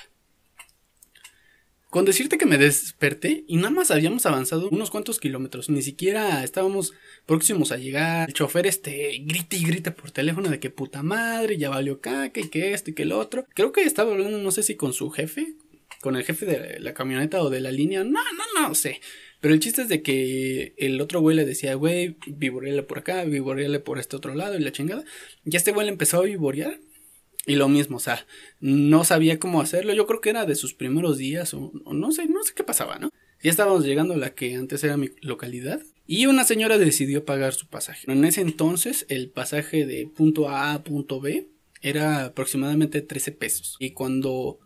Con 1.90 2.04
decirte 2.04 2.38
que 2.38 2.46
me 2.46 2.58
desperté 2.58 3.44
y 3.46 3.54
nada 3.58 3.70
más 3.70 3.92
habíamos 3.92 4.26
avanzado 4.26 4.68
unos 4.68 4.90
cuantos 4.90 5.20
kilómetros, 5.20 5.70
ni 5.70 5.80
siquiera 5.80 6.42
estábamos 6.42 6.92
próximos 7.24 7.70
a 7.70 7.76
llegar. 7.76 8.30
El 8.30 8.34
chofer 8.34 8.66
este 8.66 9.22
grita 9.24 9.54
y 9.54 9.62
grita 9.62 9.94
por 9.94 10.10
teléfono 10.10 10.50
de 10.50 10.58
que 10.58 10.70
puta 10.70 11.04
madre, 11.04 11.56
ya 11.56 11.70
valió 11.70 12.00
caca 12.00 12.40
y 12.40 12.48
que 12.48 12.72
esto 12.72 12.90
y 12.90 12.94
que 12.94 13.04
el 13.04 13.12
otro. 13.12 13.46
Creo 13.54 13.70
que 13.70 13.84
estaba 13.84 14.10
hablando, 14.10 14.38
no 14.38 14.50
sé 14.50 14.64
si 14.64 14.74
con 14.74 14.92
su 14.92 15.08
jefe, 15.10 15.54
con 16.00 16.16
el 16.16 16.24
jefe 16.24 16.46
de 16.46 16.80
la 16.80 16.94
camioneta 16.94 17.40
o 17.42 17.48
de 17.48 17.60
la 17.60 17.70
línea, 17.70 18.02
no, 18.02 18.10
no, 18.10 18.68
no 18.68 18.74
sé. 18.74 19.00
Pero 19.44 19.52
el 19.52 19.60
chiste 19.60 19.82
es 19.82 19.90
de 19.90 20.00
que 20.00 20.72
el 20.78 20.98
otro 21.02 21.20
güey 21.20 21.36
le 21.36 21.44
decía, 21.44 21.74
güey, 21.74 22.16
vivoreale 22.26 22.82
por 22.82 23.00
acá, 23.00 23.24
vivoreale 23.24 23.78
por 23.78 23.98
este 23.98 24.16
otro 24.16 24.34
lado 24.34 24.56
y 24.56 24.60
la 24.60 24.72
chingada. 24.72 25.04
Y 25.44 25.54
este 25.54 25.70
güey 25.70 25.84
le 25.84 25.92
empezó 25.92 26.16
a 26.16 26.22
vivorear 26.22 26.80
y 27.44 27.56
lo 27.56 27.68
mismo, 27.68 27.98
o 27.98 28.00
sea, 28.00 28.26
no 28.60 29.04
sabía 29.04 29.38
cómo 29.38 29.60
hacerlo. 29.60 29.92
Yo 29.92 30.06
creo 30.06 30.22
que 30.22 30.30
era 30.30 30.46
de 30.46 30.54
sus 30.54 30.72
primeros 30.72 31.18
días 31.18 31.52
o, 31.52 31.72
no 31.92 32.10
sé, 32.10 32.26
no 32.26 32.42
sé 32.42 32.54
qué 32.56 32.64
pasaba, 32.64 32.98
¿no? 32.98 33.10
Ya 33.42 33.50
estábamos 33.50 33.84
llegando 33.84 34.14
a 34.14 34.16
la 34.16 34.34
que 34.34 34.54
antes 34.54 34.82
era 34.82 34.96
mi 34.96 35.10
localidad 35.20 35.82
y 36.06 36.24
una 36.24 36.44
señora 36.44 36.78
decidió 36.78 37.26
pagar 37.26 37.52
su 37.52 37.66
pasaje. 37.66 38.10
En 38.10 38.24
ese 38.24 38.40
entonces 38.40 39.04
el 39.10 39.28
pasaje 39.28 39.84
de 39.84 40.06
punto 40.06 40.48
A 40.48 40.72
a 40.72 40.82
punto 40.84 41.20
B 41.20 41.48
era 41.82 42.24
aproximadamente 42.24 43.02
13 43.02 43.32
pesos. 43.32 43.76
Y 43.78 43.90
cuando 43.90 44.58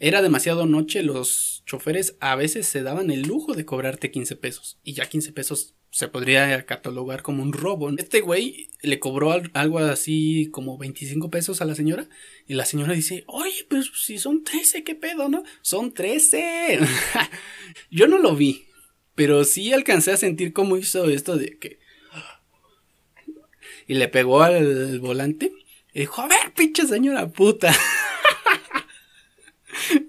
era 0.00 0.22
demasiado 0.22 0.66
noche, 0.66 1.02
los 1.02 1.64
choferes 1.66 2.16
a 2.20 2.36
veces 2.36 2.68
se 2.68 2.82
daban 2.82 3.10
el 3.10 3.22
lujo 3.22 3.54
de 3.54 3.64
cobrarte 3.64 4.10
15 4.10 4.36
pesos. 4.36 4.78
Y 4.84 4.92
ya 4.92 5.08
15 5.08 5.32
pesos 5.32 5.74
se 5.90 6.06
podría 6.06 6.64
catalogar 6.66 7.22
como 7.22 7.42
un 7.42 7.52
robo. 7.52 7.90
Este 7.98 8.20
güey 8.20 8.70
le 8.80 9.00
cobró 9.00 9.32
algo 9.54 9.78
así 9.80 10.50
como 10.52 10.78
25 10.78 11.30
pesos 11.30 11.60
a 11.60 11.64
la 11.64 11.74
señora 11.74 12.08
y 12.46 12.54
la 12.54 12.64
señora 12.64 12.92
dice, 12.92 13.24
oye, 13.26 13.66
pues 13.68 13.90
si 13.94 14.18
son 14.18 14.44
13, 14.44 14.84
¿qué 14.84 14.94
pedo, 14.94 15.28
no? 15.28 15.42
Son 15.62 15.92
13. 15.92 16.78
Yo 17.90 18.06
no 18.06 18.18
lo 18.18 18.36
vi, 18.36 18.66
pero 19.16 19.42
sí 19.42 19.72
alcancé 19.72 20.12
a 20.12 20.16
sentir 20.16 20.52
cómo 20.52 20.76
hizo 20.76 21.08
esto 21.10 21.36
de 21.36 21.58
que... 21.58 21.78
Y 23.88 23.94
le 23.94 24.08
pegó 24.08 24.42
al 24.42 25.00
volante 25.00 25.50
y 25.94 26.00
dijo, 26.00 26.20
a 26.20 26.28
ver, 26.28 26.52
pinche 26.54 26.86
señora 26.86 27.28
puta. 27.28 27.74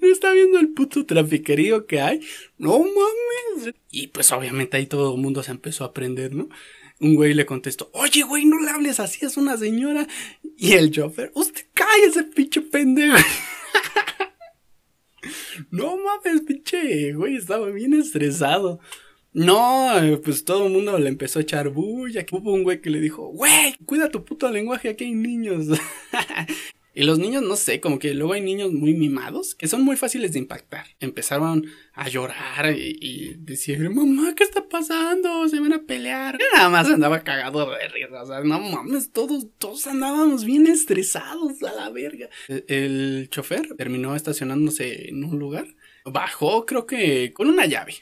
¿No 0.02 0.08
está 0.12 0.34
viendo 0.34 0.60
el 0.60 0.70
puto 0.70 1.06
trafiquerío 1.06 1.86
que 1.86 2.02
hay? 2.02 2.22
No 2.58 2.80
mames. 2.80 3.74
Y 3.92 4.08
pues 4.08 4.32
obviamente 4.32 4.78
ahí 4.78 4.86
todo 4.86 5.16
el 5.16 5.22
mundo 5.22 5.44
se 5.44 5.52
empezó 5.52 5.84
a 5.84 5.88
aprender, 5.88 6.34
¿no? 6.34 6.50
Un 7.00 7.16
güey 7.16 7.34
le 7.34 7.46
contestó, 7.46 7.90
oye 7.94 8.24
güey, 8.24 8.46
no 8.46 8.60
le 8.60 8.72
hables 8.72 9.00
así, 9.00 9.26
es 9.26 9.38
una 9.38 9.58
señora. 9.58 10.08
Y 10.58 10.74
el 10.74 10.92
chofer, 10.92 11.32
usted 11.34 11.66
ese 12.08 12.24
pinche 12.24 12.62
pendejo. 12.62 13.18
no 15.72 15.98
mames, 15.98 16.42
pinche 16.42 17.14
güey, 17.14 17.36
estaba 17.36 17.70
bien 17.70 17.94
estresado. 17.94 18.80
No, 19.32 19.94
pues 20.24 20.44
todo 20.44 20.66
el 20.66 20.74
mundo 20.74 20.98
le 20.98 21.08
empezó 21.08 21.40
a 21.40 21.44
echar 21.44 21.70
bulla. 21.70 22.26
Hubo 22.32 22.52
un 22.52 22.64
güey 22.64 22.82
que 22.82 22.90
le 22.90 23.00
dijo, 23.00 23.28
güey, 23.28 23.76
cuida 23.86 24.10
tu 24.10 24.26
puto 24.26 24.50
lenguaje, 24.50 24.90
aquí 24.90 25.06
hay 25.06 25.14
niños. 25.14 25.68
Y 27.00 27.06
los 27.06 27.18
niños, 27.18 27.44
no 27.44 27.56
sé, 27.56 27.80
como 27.80 27.98
que 27.98 28.14
luego 28.14 28.34
hay 28.34 28.42
niños 28.42 28.74
muy 28.74 28.94
mimados 28.94 29.56
que 29.56 29.70
son 29.70 29.84
muy 29.84 29.96
fáciles 29.96 30.34
de 30.34 30.40
impactar. 30.40 30.86
Empezaron 31.00 31.66
a 31.94 32.10
llorar 32.10 32.76
y, 32.78 33.36
decir, 33.38 33.90
mamá, 33.90 34.36
¿qué 34.36 34.44
está 34.44 34.68
pasando? 34.68 35.48
Se 35.48 35.62
van 35.62 35.72
a 35.72 35.84
pelear. 35.84 36.38
Yo 36.38 36.46
nada 36.54 36.68
más 36.68 36.90
andaba 36.90 37.24
cagado 37.24 37.72
de 37.72 37.88
risa. 37.88 38.22
O 38.22 38.26
sea, 38.26 38.42
no 38.42 38.60
mames, 38.60 39.14
todos, 39.14 39.48
todos 39.58 39.88
andábamos 39.88 40.44
bien 40.44 40.68
estresados 40.68 41.64
a 41.64 41.72
la 41.72 41.90
verga. 41.90 42.28
El, 42.50 42.66
el 42.68 43.30
chofer 43.30 43.78
terminó 43.78 44.14
estacionándose 44.18 45.08
en 45.08 45.24
un 45.24 45.40
lugar. 45.40 45.68
Bajó, 46.04 46.66
creo 46.66 46.86
que 46.86 47.32
con 47.32 47.48
una 47.48 47.66
llave. 47.66 47.96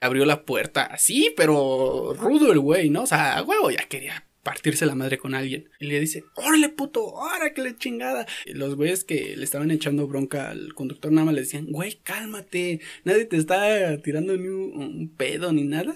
Abrió 0.00 0.24
la 0.24 0.44
puerta 0.44 0.82
así, 0.82 1.32
pero 1.36 2.12
rudo 2.18 2.50
el 2.50 2.58
güey, 2.58 2.90
¿no? 2.90 3.04
O 3.04 3.06
sea, 3.06 3.40
huevo 3.46 3.70
ya 3.70 3.86
quería 3.86 4.26
partirse 4.42 4.86
la 4.86 4.94
madre 4.94 5.18
con 5.18 5.34
alguien. 5.34 5.68
Y 5.78 5.86
le 5.86 6.00
dice, 6.00 6.24
órale 6.34 6.68
puto, 6.68 7.18
ahora 7.20 7.54
que 7.54 7.62
le 7.62 7.76
chingada. 7.76 8.26
Y 8.44 8.54
los 8.54 8.74
güeyes 8.74 9.04
que 9.04 9.36
le 9.36 9.44
estaban 9.44 9.70
echando 9.70 10.06
bronca 10.06 10.50
al 10.50 10.74
conductor 10.74 11.12
nada 11.12 11.26
más 11.26 11.34
le 11.34 11.42
decían, 11.42 11.66
güey, 11.70 12.00
cálmate, 12.02 12.80
nadie 13.04 13.24
te 13.24 13.36
está 13.36 14.00
tirando 14.02 14.36
ni 14.36 14.48
un, 14.48 15.12
pedo 15.16 15.52
ni 15.52 15.64
nada. 15.64 15.94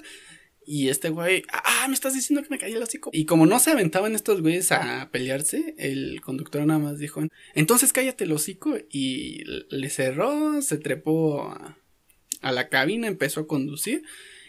Y 0.64 0.88
este 0.88 1.10
güey, 1.10 1.44
ah, 1.52 1.86
me 1.88 1.94
estás 1.94 2.14
diciendo 2.14 2.42
que 2.42 2.50
me 2.50 2.58
caí 2.58 2.72
el 2.72 2.82
hocico. 2.82 3.10
Y 3.12 3.24
como 3.24 3.46
no 3.46 3.60
se 3.60 3.70
aventaban 3.70 4.14
estos 4.14 4.42
güeyes 4.42 4.72
a 4.72 5.10
pelearse, 5.12 5.74
el 5.78 6.20
conductor 6.20 6.64
nada 6.66 6.80
más 6.80 6.98
dijo, 6.98 7.22
entonces 7.54 7.92
cállate 7.92 8.24
el 8.24 8.32
hocico. 8.32 8.76
Y 8.90 9.44
le 9.70 9.90
cerró, 9.90 10.60
se 10.62 10.78
trepó 10.78 11.42
a, 11.50 11.78
a 12.40 12.52
la 12.52 12.68
cabina, 12.68 13.06
empezó 13.06 13.40
a 13.40 13.46
conducir. 13.46 14.02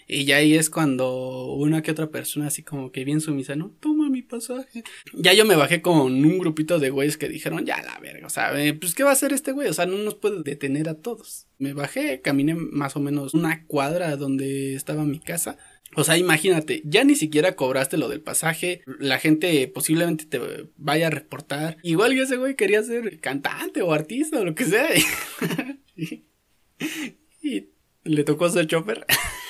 Y 0.07 0.25
ya 0.25 0.37
ahí 0.37 0.55
es 0.55 0.69
cuando 0.69 1.53
una 1.53 1.81
que 1.81 1.91
otra 1.91 2.09
persona 2.09 2.47
así 2.47 2.63
como 2.63 2.91
que 2.91 3.03
bien 3.03 3.19
sumisa, 3.19 3.55
¿no? 3.55 3.75
Toma 3.81 4.09
mi 4.09 4.21
pasaje. 4.21 4.83
Ya 5.13 5.33
yo 5.33 5.43
me 5.43 5.55
bajé 5.55 5.81
con 5.81 5.99
un 5.99 6.37
grupito 6.39 6.79
de 6.79 6.89
güeyes 6.89 7.17
que 7.17 7.27
dijeron, 7.27 7.65
ya 7.65 7.81
la 7.83 7.99
verga, 7.99 8.25
o 8.25 8.29
sea, 8.29 8.57
eh, 8.57 8.73
pues 8.73 8.95
¿qué 8.95 9.03
va 9.03 9.09
a 9.09 9.13
hacer 9.13 9.33
este 9.33 9.51
güey? 9.51 9.67
O 9.67 9.73
sea, 9.73 9.85
no 9.85 9.97
nos 9.97 10.15
puede 10.15 10.43
detener 10.43 10.87
a 10.87 10.95
todos. 10.95 11.47
Me 11.57 11.73
bajé, 11.73 12.21
caminé 12.21 12.55
más 12.55 12.95
o 12.95 13.01
menos 13.01 13.33
una 13.33 13.65
cuadra 13.65 14.15
donde 14.15 14.75
estaba 14.75 15.03
mi 15.03 15.19
casa. 15.19 15.57
O 15.95 16.03
sea, 16.03 16.17
imagínate, 16.17 16.81
ya 16.85 17.03
ni 17.03 17.15
siquiera 17.15 17.55
cobraste 17.55 17.97
lo 17.97 18.09
del 18.09 18.21
pasaje, 18.21 18.81
la 18.99 19.19
gente 19.19 19.67
posiblemente 19.67 20.25
te 20.25 20.39
vaya 20.77 21.07
a 21.07 21.09
reportar. 21.09 21.77
Igual 21.81 22.13
que 22.13 22.21
ese 22.21 22.37
güey 22.37 22.55
quería 22.55 22.83
ser 22.83 23.19
cantante 23.19 23.81
o 23.81 23.93
artista 23.93 24.39
o 24.39 24.45
lo 24.45 24.53
que 24.53 24.65
sea. 24.65 24.89
y, 27.41 27.69
le 28.03 28.23
tocó 28.23 28.49
ser 28.49 28.67
chofer. 28.67 29.05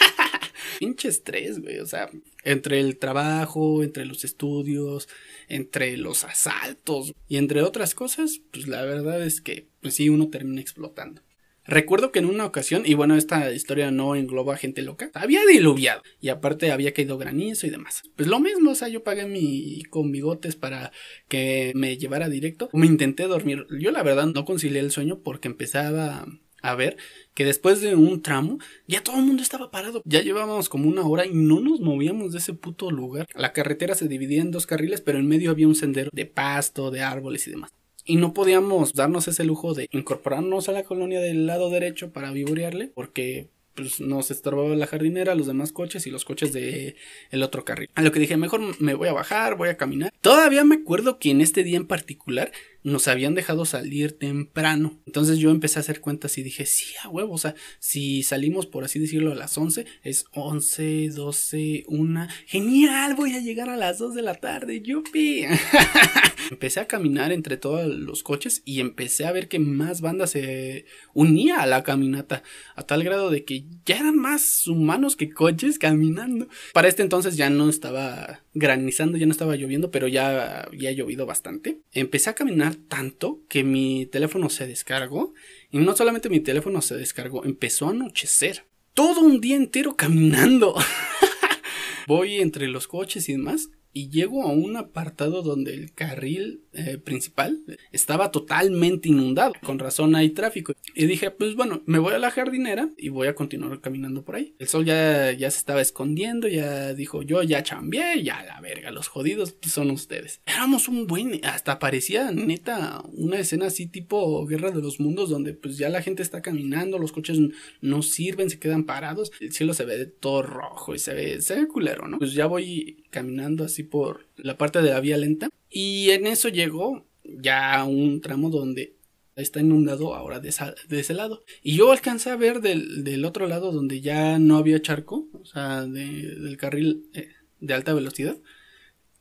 pinche 0.77 1.07
estrés, 1.07 1.59
güey. 1.59 1.79
O 1.79 1.85
sea, 1.85 2.09
entre 2.43 2.79
el 2.79 2.97
trabajo, 2.97 3.83
entre 3.83 4.05
los 4.05 4.23
estudios, 4.23 5.07
entre 5.47 5.97
los 5.97 6.23
asaltos 6.23 7.13
y 7.27 7.37
entre 7.37 7.61
otras 7.61 7.93
cosas, 7.95 8.41
pues 8.51 8.67
la 8.67 8.83
verdad 8.83 9.21
es 9.23 9.41
que, 9.41 9.67
pues 9.81 9.95
sí, 9.95 10.09
uno 10.09 10.29
termina 10.29 10.61
explotando. 10.61 11.21
Recuerdo 11.67 12.13
que 12.13 12.19
en 12.19 12.25
una 12.25 12.45
ocasión, 12.45 12.83
y 12.85 12.93
bueno, 12.93 13.15
esta 13.15 13.51
historia 13.51 13.91
no 13.91 14.15
engloba 14.15 14.53
a 14.53 14.57
gente 14.57 14.81
loca, 14.81 15.11
había 15.13 15.45
diluviado 15.45 16.01
y 16.21 16.29
aparte 16.29 16.71
había 16.71 16.93
caído 16.93 17.17
granizo 17.17 17.67
y 17.67 17.69
demás. 17.69 18.03
Pues 18.15 18.29
lo 18.29 18.39
mismo, 18.39 18.71
o 18.71 18.75
sea, 18.75 18.87
yo 18.87 19.03
pagué 19.03 19.25
mi 19.25 19.83
con 19.89 20.13
bigotes 20.13 20.55
para 20.55 20.93
que 21.27 21.73
me 21.75 21.97
llevara 21.97 22.29
directo. 22.29 22.69
Me 22.71 22.85
intenté 22.85 23.23
dormir. 23.23 23.67
Yo 23.81 23.91
la 23.91 24.01
verdad 24.01 24.27
no 24.27 24.45
concilié 24.45 24.79
el 24.79 24.91
sueño 24.91 25.19
porque 25.19 25.49
empezaba 25.49 26.25
a 26.67 26.75
ver 26.75 26.97
que 27.33 27.45
después 27.45 27.81
de 27.81 27.95
un 27.95 28.21
tramo 28.21 28.59
ya 28.87 29.03
todo 29.03 29.17
el 29.17 29.25
mundo 29.25 29.41
estaba 29.41 29.71
parado. 29.71 30.01
Ya 30.05 30.21
llevábamos 30.21 30.69
como 30.69 30.89
una 30.89 31.05
hora 31.05 31.25
y 31.25 31.33
no 31.33 31.59
nos 31.59 31.79
movíamos 31.79 32.31
de 32.31 32.39
ese 32.39 32.53
puto 32.53 32.91
lugar. 32.91 33.27
La 33.35 33.53
carretera 33.53 33.95
se 33.95 34.07
dividía 34.07 34.41
en 34.41 34.51
dos 34.51 34.67
carriles, 34.67 35.01
pero 35.01 35.19
en 35.19 35.27
medio 35.27 35.51
había 35.51 35.67
un 35.67 35.75
sendero 35.75 36.09
de 36.11 36.25
pasto, 36.25 36.91
de 36.91 37.01
árboles 37.01 37.47
y 37.47 37.51
demás. 37.51 37.71
Y 38.05 38.15
no 38.15 38.33
podíamos 38.33 38.93
darnos 38.93 39.27
ese 39.27 39.43
lujo 39.43 39.73
de 39.73 39.89
incorporarnos 39.91 40.69
a 40.69 40.71
la 40.71 40.83
colonia 40.83 41.19
del 41.19 41.45
lado 41.45 41.69
derecho 41.69 42.11
para 42.11 42.31
vivorearle, 42.31 42.91
porque 42.93 43.49
pues 43.77 44.01
nos 44.01 44.31
estorbaba 44.31 44.75
la 44.75 44.87
jardinera, 44.87 45.35
los 45.35 45.45
demás 45.45 45.71
coches 45.71 46.07
y 46.07 46.09
los 46.09 46.25
coches 46.25 46.51
de 46.51 46.95
el 47.29 47.43
otro 47.43 47.63
carril. 47.63 47.89
A 47.93 48.01
lo 48.01 48.11
que 48.11 48.19
dije, 48.19 48.35
mejor 48.35 48.81
me 48.81 48.95
voy 48.95 49.07
a 49.07 49.13
bajar, 49.13 49.55
voy 49.55 49.69
a 49.69 49.77
caminar. 49.77 50.11
Todavía 50.21 50.63
me 50.63 50.75
acuerdo 50.75 51.19
que 51.19 51.29
en 51.29 51.41
este 51.41 51.63
día 51.63 51.77
en 51.77 51.85
particular 51.85 52.51
nos 52.87 53.09
habían 53.09 53.35
dejado 53.35 53.65
salir 53.65 54.17
temprano. 54.17 54.97
Entonces 55.05 55.39
yo 55.39 55.51
empecé 55.51 55.77
a 55.77 55.81
hacer 55.81 55.99
cuentas 55.99 56.37
y 56.37 56.43
dije, 56.43 56.65
sí, 56.65 56.85
a 57.03 57.09
huevo, 57.09 57.33
o 57.33 57.37
sea, 57.37 57.53
si 57.79 58.23
salimos 58.23 58.65
por 58.65 58.85
así 58.85 58.97
decirlo 58.97 59.33
a 59.33 59.35
las 59.35 59.57
11, 59.57 59.85
es 60.03 60.25
11, 60.31 61.09
12, 61.09 61.83
1. 61.87 62.27
Genial, 62.45 63.15
voy 63.15 63.33
a 63.33 63.41
llegar 63.41 63.69
a 63.69 63.75
las 63.75 63.97
2 63.97 64.15
de 64.15 64.21
la 64.21 64.35
tarde, 64.35 64.81
yupi. 64.81 65.43
empecé 66.49 66.79
a 66.79 66.87
caminar 66.87 67.31
entre 67.31 67.57
todos 67.57 67.85
los 67.85 68.23
coches 68.23 68.61
y 68.63 68.79
empecé 68.79 69.25
a 69.25 69.31
ver 69.31 69.49
que 69.49 69.59
más 69.59 69.99
banda 70.01 70.27
se 70.27 70.85
unía 71.13 71.61
a 71.61 71.65
la 71.65 71.83
caminata, 71.83 72.43
a 72.75 72.83
tal 72.83 73.03
grado 73.03 73.29
de 73.29 73.43
que 73.43 73.65
ya 73.85 73.97
eran 73.97 74.15
más 74.15 74.65
humanos 74.67 75.15
que 75.15 75.29
coches 75.29 75.79
caminando. 75.79 76.47
Para 76.73 76.87
este 76.87 77.03
entonces 77.03 77.35
ya 77.35 77.49
no 77.49 77.69
estaba 77.69 78.43
granizando, 78.53 79.17
ya 79.17 79.25
no 79.25 79.31
estaba 79.31 79.55
lloviendo, 79.55 79.91
pero 79.91 80.07
ya 80.07 80.61
había 80.61 80.91
llovido 80.91 81.25
bastante. 81.25 81.79
Empecé 81.91 82.29
a 82.29 82.35
caminar 82.35 82.76
tanto 82.77 83.41
que 83.49 83.63
mi 83.63 84.05
teléfono 84.05 84.49
se 84.49 84.67
descargó. 84.67 85.33
Y 85.71 85.79
no 85.79 85.95
solamente 85.95 86.29
mi 86.29 86.39
teléfono 86.39 86.81
se 86.81 86.95
descargó, 86.95 87.43
empezó 87.45 87.87
a 87.87 87.91
anochecer. 87.91 88.65
Todo 88.93 89.21
un 89.21 89.41
día 89.41 89.55
entero 89.55 89.95
caminando. 89.95 90.75
Voy 92.07 92.37
entre 92.37 92.67
los 92.67 92.87
coches 92.87 93.27
y 93.29 93.33
demás. 93.33 93.69
y 93.93 94.09
llego 94.09 94.43
a 94.43 94.51
un 94.51 94.77
apartado 94.77 95.41
donde 95.41 95.73
el 95.73 95.91
carril 95.93 96.61
eh, 96.77 96.99
principal 96.99 97.59
estaba 97.91 98.31
totalmente 98.31 99.09
inundado. 99.09 99.53
Con 99.63 99.79
razón 99.79 100.15
hay 100.15 100.29
tráfico. 100.29 100.73
Y 100.93 101.07
dije, 101.07 101.31
pues 101.31 101.55
bueno, 101.55 101.81
me 101.85 101.99
voy 101.99 102.13
a 102.13 102.19
la 102.19 102.29
jardinera 102.29 102.89
y 102.97 103.09
voy 103.09 103.27
a 103.27 103.35
continuar 103.35 103.81
caminando 103.81 104.23
por 104.23 104.35
ahí. 104.35 104.55
El 104.59 104.67
sol 104.67 104.85
ya, 104.85 105.31
ya 105.31 105.49
se 105.49 105.57
estaba 105.57 105.81
escondiendo, 105.81 106.47
ya 106.47 106.93
dijo, 106.93 107.23
yo 107.23 107.41
ya 107.41 107.63
chambié, 107.63 108.21
ya 108.23 108.43
la 108.43 108.61
verga, 108.61 108.91
los 108.91 109.07
jodidos 109.07 109.55
son 109.67 109.89
ustedes. 109.91 110.41
Éramos 110.45 110.87
un 110.87 111.07
buen, 111.07 111.43
hasta 111.43 111.79
parecía 111.79 112.31
neta 112.31 113.03
una 113.13 113.39
escena 113.39 113.67
así 113.67 113.87
tipo 113.87 114.45
Guerra 114.45 114.71
de 114.71 114.81
los 114.81 114.99
Mundos, 114.99 115.29
donde 115.29 115.53
pues 115.53 115.77
ya 115.77 115.89
la 115.89 116.01
gente 116.01 116.21
está 116.21 116.41
caminando, 116.41 116.99
los 116.99 117.11
coches 117.11 117.39
no 117.81 118.01
sirven, 118.03 118.49
se 118.49 118.59
quedan 118.59 118.85
parados, 118.85 119.31
el 119.39 119.51
cielo 119.51 119.73
se 119.73 119.85
ve 119.85 120.05
todo 120.05 120.43
rojo 120.43 120.93
y 120.93 120.99
se 120.99 121.13
ve, 121.13 121.41
se 121.41 121.55
ve 121.55 121.67
culero, 121.67 122.07
¿no? 122.07 122.19
Pues 122.19 122.33
ya 122.33 122.45
voy 122.45 123.03
caminando 123.09 123.63
así 123.63 123.83
por 123.83 124.27
la 124.37 124.57
parte 124.57 124.81
de 124.81 124.91
la 124.91 124.99
vía 124.99 125.17
lenta. 125.17 125.49
Y 125.79 126.09
en 126.09 126.25
eso 126.25 126.49
llegó 126.49 127.05
ya 127.23 127.83
un 127.83 128.19
tramo 128.19 128.49
donde 128.49 128.95
está 129.35 129.59
inundado 129.59 130.15
ahora 130.15 130.39
de, 130.39 130.49
ese 130.49 131.13
lado. 131.13 131.43
Y 131.61 131.77
yo 131.77 131.91
alcancé 131.91 132.31
a 132.31 132.35
ver 132.35 132.61
del, 132.61 133.23
otro 133.25 133.45
lado 133.45 133.71
donde 133.71 134.01
ya 134.01 134.39
no 134.39 134.57
había 134.57 134.81
charco, 134.81 135.27
o 135.39 135.45
sea, 135.45 135.85
del 135.85 136.57
carril 136.57 137.11
eh, 137.13 137.29
de 137.59 137.73
alta 137.75 137.93
velocidad. 137.93 138.37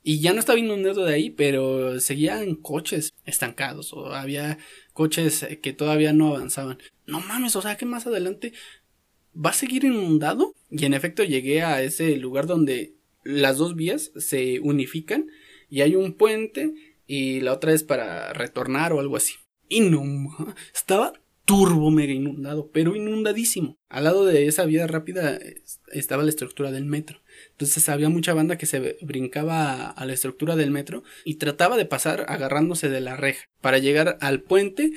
Y 0.01 0.19
ya 0.19 0.33
no 0.33 0.39
estaba 0.39 0.57
inundado 0.57 1.05
de 1.05 1.13
ahí, 1.13 1.29
pero 1.29 1.99
seguían 1.99 2.55
coches 2.55 3.13
estancados 3.23 3.93
o 3.93 4.07
había 4.15 4.57
coches 4.93 5.43
eh, 5.43 5.59
que 5.59 5.73
todavía 5.73 6.11
no 6.11 6.29
avanzaban. 6.29 6.79
No 7.05 7.19
mames, 7.19 7.55
o 7.55 7.61
sea 7.61 7.77
que 7.77 7.85
más 7.85 8.07
adelante 8.07 8.51
va 9.35 9.51
a 9.51 9.53
seguir 9.53 9.83
inundado. 9.83 10.55
Y 10.71 10.85
en 10.85 10.95
efecto 10.95 11.23
llegué 11.23 11.61
a 11.61 11.83
ese 11.83 12.17
lugar 12.17 12.47
donde 12.47 12.95
las 13.23 13.57
dos 13.57 13.75
vías 13.75 14.11
se 14.15 14.59
unifican 14.59 15.27
y 15.69 15.81
hay 15.81 15.95
un 15.95 16.13
puente 16.13 16.73
y 17.05 17.41
la 17.41 17.53
otra 17.53 17.73
es 17.73 17.83
para 17.83 18.33
retornar 18.33 18.93
o 18.93 18.99
algo 18.99 19.17
así. 19.17 19.35
Y 19.69 19.81
no, 19.81 20.03
estaba 20.73 21.13
turbo 21.47 21.91
mega 21.91 22.11
inundado, 22.11 22.69
pero 22.73 22.93
inundadísimo. 22.93 23.77
Al 23.87 24.03
lado 24.03 24.25
de 24.25 24.47
esa 24.47 24.65
vía 24.65 24.85
rápida 24.85 25.39
estaba 25.93 26.23
la 26.23 26.29
estructura 26.29 26.71
del 26.71 26.83
metro. 26.83 27.21
Entonces 27.51 27.87
había 27.87 28.09
mucha 28.09 28.33
banda 28.33 28.57
que 28.57 28.65
se 28.65 28.97
brincaba 29.01 29.89
a 29.89 30.05
la 30.05 30.11
estructura 30.11 30.57
del 30.57 30.71
metro 30.71 31.03
y 31.23 31.35
trataba 31.35 31.77
de 31.77 31.85
pasar 31.85 32.25
agarrándose 32.27 32.89
de 32.89 32.99
la 32.99 33.15
reja 33.15 33.45
para 33.61 33.77
llegar 33.77 34.17
al 34.19 34.41
puente 34.41 34.91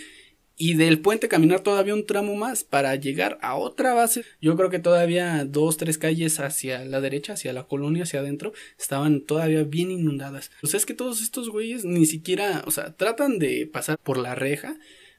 y 0.61 0.75
del 0.75 1.00
puente 1.00 1.26
caminar 1.26 1.61
todavía 1.61 1.95
un 1.95 2.05
tramo 2.05 2.35
más 2.35 2.64
para 2.64 2.95
llegar 2.95 3.38
a 3.40 3.57
otra 3.57 3.95
base. 3.95 4.26
Yo 4.43 4.59
creo 4.59 4.69
que 4.69 4.79
todavía 4.79 5.47
dos, 5.47 5.79
tres 5.79 5.97
calles 5.97 6.38
hacia 6.38 6.85
la 6.85 7.00
derecha, 7.00 7.33
hacia 7.33 7.55
la 7.55 7.62
colonia, 7.67 8.02
hacia 8.02 8.21
adentro, 8.21 8.52
estaban 8.79 9.23
todavía 9.23 9.62
bien 9.62 9.90
inundadas. 9.90 10.50
O 10.62 10.67
sea, 10.67 10.76
es 10.76 10.85
que 10.85 10.93
todos 10.93 11.23
estos 11.23 11.49
güeyes 11.49 11.87
ni 11.87 12.05
siquiera, 12.05 12.62
o 12.67 12.73
sea, 12.73 12.93
tratan 12.95 13.38
de 13.38 13.71
pasar 13.73 13.97
por 13.97 14.19
la 14.19 14.35
reja, 14.35 14.76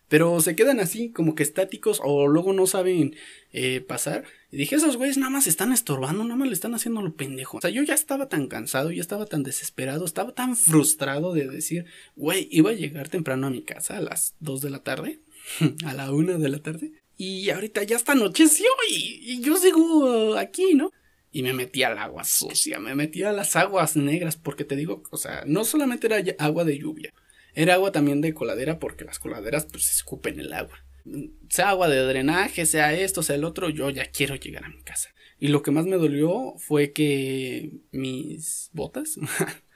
pero 0.10 0.40
se 0.42 0.56
quedan 0.56 0.80
así 0.80 1.10
como 1.10 1.34
que 1.34 1.42
estáticos 1.42 2.02
o 2.04 2.28
luego 2.28 2.54
no 2.54 2.68
saben 2.68 3.16
eh, 3.52 3.82
pasar. 3.82 4.26
Y 4.52 4.58
dije, 4.58 4.76
esos 4.76 4.96
güeyes 4.96 5.18
nada 5.18 5.32
más 5.32 5.48
están 5.48 5.74
estorbando, 5.74 6.24
nada 6.24 6.36
más 6.36 6.50
le 6.50 6.54
están 6.54 6.76
haciendo 6.76 7.02
lo 7.02 7.16
pendejo. 7.16 7.58
O 7.58 7.62
sea, 7.62 7.72
yo 7.72 7.82
ya 7.82 7.96
estaba 7.96 8.30
tan 8.30 8.46
cansado, 8.46 8.92
ya 8.92 9.02
estaba 9.02 9.26
tan 9.26 9.42
desesperado, 9.42 10.06
estaba 10.06 10.36
tan 10.36 10.56
frustrado 10.56 11.34
de 11.34 11.48
decir, 11.48 11.86
güey, 12.16 12.48
iba 12.52 12.70
a 12.70 12.74
llegar 12.74 13.10
temprano 13.10 13.48
a 13.48 13.50
mi 13.50 13.64
casa 13.64 13.98
a 13.98 14.02
las 14.02 14.36
2 14.40 14.62
de 14.62 14.70
la 14.70 14.84
tarde 14.84 15.20
a 15.86 15.94
la 15.94 16.12
una 16.12 16.38
de 16.38 16.50
la 16.50 16.60
tarde. 16.60 16.92
Y 17.18 17.50
ahorita 17.50 17.84
ya 17.84 17.98
está 17.98 18.14
anocheció 18.14 18.68
y, 18.90 19.20
y 19.24 19.42
yo 19.42 19.56
sigo 19.58 20.36
aquí, 20.38 20.74
¿no? 20.74 20.92
Y 21.32 21.44
me 21.44 21.54
metí 21.54 21.84
al 21.84 21.98
agua 21.98 22.24
sucia, 22.24 22.80
me 22.80 22.96
metí 22.96 23.24
a 23.24 23.32
las 23.32 23.56
aguas 23.56 23.96
negras, 23.96 24.36
porque 24.36 24.66
te 24.66 24.76
digo, 24.76 25.04
o 25.12 25.18
sea, 25.18 25.44
no 25.46 25.64
solamente 25.64 26.08
era 26.08 26.22
agua 26.40 26.66
de 26.66 26.78
lluvia, 26.78 27.14
era 27.54 27.76
agua 27.76 27.92
también 27.92 28.22
de 28.22 28.34
coladera, 28.34 28.80
porque 28.80 29.06
las 29.06 29.20
coladeras 29.20 29.66
pues 29.66 29.90
escupen 29.90 30.40
el 30.40 30.52
agua. 30.52 30.84
Sea 31.50 31.70
agua 31.70 31.90
de 31.90 32.00
drenaje, 32.00 32.66
sea 32.66 32.94
esto, 32.94 33.24
sea 33.24 33.36
el 33.36 33.46
otro, 33.46 33.70
yo 33.70 33.90
ya 33.90 34.06
quiero 34.08 34.36
llegar 34.36 34.66
a 34.66 34.70
mi 34.70 34.84
casa. 34.84 35.10
Y 35.40 35.48
lo 35.48 35.64
que 35.64 35.72
más 35.72 35.86
me 35.86 35.98
dolió 35.98 36.54
fue 36.58 36.92
que 36.92 37.72
mis 37.92 38.70
botas 38.74 39.18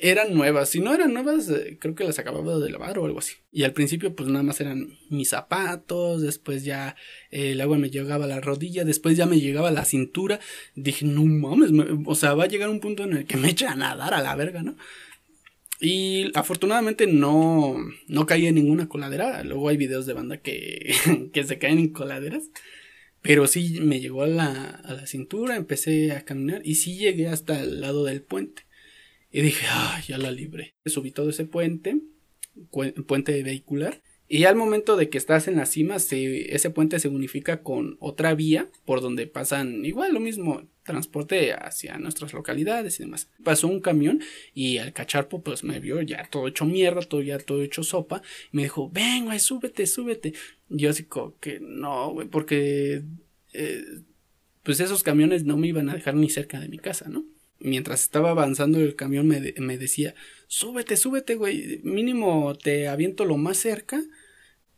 eran 0.00 0.34
nuevas. 0.34 0.68
Si 0.68 0.80
no 0.80 0.94
eran 0.94 1.12
nuevas, 1.12 1.48
eh, 1.50 1.78
creo 1.80 1.94
que 1.94 2.04
las 2.04 2.18
acababa 2.18 2.58
de 2.58 2.70
lavar 2.70 2.98
o 2.98 3.06
algo 3.06 3.18
así. 3.18 3.34
Y 3.52 3.64
al 3.64 3.72
principio, 3.72 4.14
pues 4.14 4.28
nada 4.28 4.42
más 4.42 4.60
eran 4.60 4.98
mis 5.10 5.30
zapatos. 5.30 6.22
Después 6.22 6.64
ya 6.64 6.96
eh, 7.30 7.52
el 7.52 7.60
agua 7.60 7.78
me 7.78 7.90
llegaba 7.90 8.24
a 8.24 8.28
la 8.28 8.40
rodilla. 8.40 8.84
Después 8.84 9.16
ya 9.16 9.26
me 9.26 9.40
llegaba 9.40 9.68
a 9.68 9.72
la 9.72 9.84
cintura. 9.84 10.40
Dije, 10.74 11.04
no 11.06 11.24
mames, 11.24 11.70
o 12.04 12.14
sea, 12.14 12.34
va 12.34 12.44
a 12.44 12.48
llegar 12.48 12.68
un 12.68 12.80
punto 12.80 13.04
en 13.04 13.12
el 13.14 13.26
que 13.26 13.36
me 13.36 13.50
echa 13.50 13.72
a 13.72 13.76
nadar 13.76 14.14
a 14.14 14.22
la 14.22 14.34
verga, 14.36 14.62
¿no? 14.62 14.76
Y 15.80 16.30
afortunadamente 16.34 17.06
no, 17.06 17.76
no 18.08 18.26
caí 18.26 18.46
en 18.46 18.54
ninguna 18.54 18.88
coladera. 18.88 19.42
Luego 19.44 19.68
hay 19.68 19.76
videos 19.76 20.06
de 20.06 20.14
banda 20.14 20.38
que, 20.38 20.94
que 21.32 21.44
se 21.44 21.58
caen 21.58 21.78
en 21.78 21.88
coladeras. 21.90 22.50
Pero 23.22 23.46
sí 23.48 23.80
me 23.80 24.00
llegó 24.00 24.22
a 24.22 24.28
la, 24.28 24.66
a 24.66 24.94
la 24.94 25.06
cintura, 25.06 25.56
empecé 25.56 26.12
a 26.12 26.24
caminar 26.24 26.62
y 26.64 26.76
sí 26.76 26.96
llegué 26.96 27.28
hasta 27.28 27.60
el 27.60 27.80
lado 27.80 28.04
del 28.04 28.22
puente. 28.22 28.65
Y 29.36 29.42
dije, 29.42 29.66
ah, 29.68 30.00
ya 30.08 30.16
la 30.16 30.30
libré. 30.30 30.76
Subí 30.86 31.10
todo 31.10 31.28
ese 31.28 31.44
puente, 31.44 32.00
puente 33.06 33.42
vehicular. 33.42 34.00
Y 34.26 34.44
al 34.44 34.56
momento 34.56 34.96
de 34.96 35.10
que 35.10 35.18
estás 35.18 35.46
en 35.46 35.56
la 35.56 35.66
cima, 35.66 35.96
ese 35.96 36.70
puente 36.70 36.98
se 37.00 37.08
unifica 37.08 37.62
con 37.62 37.98
otra 38.00 38.34
vía 38.34 38.70
por 38.86 39.02
donde 39.02 39.26
pasan 39.26 39.84
igual 39.84 40.14
lo 40.14 40.20
mismo 40.20 40.66
transporte 40.84 41.52
hacia 41.52 41.98
nuestras 41.98 42.32
localidades 42.32 42.98
y 42.98 43.02
demás. 43.02 43.28
Pasó 43.44 43.68
un 43.68 43.80
camión 43.80 44.22
y 44.54 44.78
al 44.78 44.94
cacharpo 44.94 45.42
pues 45.42 45.64
me 45.64 45.80
vio 45.80 46.00
ya 46.00 46.26
todo 46.30 46.48
hecho 46.48 46.64
mierda, 46.64 47.02
todo 47.02 47.20
ya 47.20 47.36
todo 47.36 47.62
hecho 47.62 47.82
sopa. 47.82 48.22
Y 48.54 48.56
me 48.56 48.62
dijo, 48.62 48.88
ven 48.88 49.26
güey, 49.26 49.38
súbete, 49.38 49.86
súbete. 49.86 50.32
Yo 50.70 50.88
así 50.88 51.04
como 51.04 51.38
que 51.40 51.60
no, 51.60 52.10
güey, 52.12 52.26
porque 52.26 53.02
eh, 53.52 53.84
pues 54.62 54.80
esos 54.80 55.02
camiones 55.02 55.44
no 55.44 55.58
me 55.58 55.68
iban 55.68 55.90
a 55.90 55.94
dejar 55.94 56.14
ni 56.14 56.30
cerca 56.30 56.58
de 56.58 56.68
mi 56.68 56.78
casa, 56.78 57.10
¿no? 57.10 57.26
Mientras 57.58 58.02
estaba 58.02 58.30
avanzando 58.30 58.80
el 58.80 58.96
camión 58.96 59.26
me, 59.26 59.54
me 59.58 59.78
decía, 59.78 60.14
súbete, 60.46 60.96
súbete, 60.96 61.34
güey, 61.34 61.80
mínimo 61.82 62.54
te 62.56 62.88
aviento 62.88 63.24
lo 63.24 63.36
más 63.36 63.56
cerca 63.58 64.02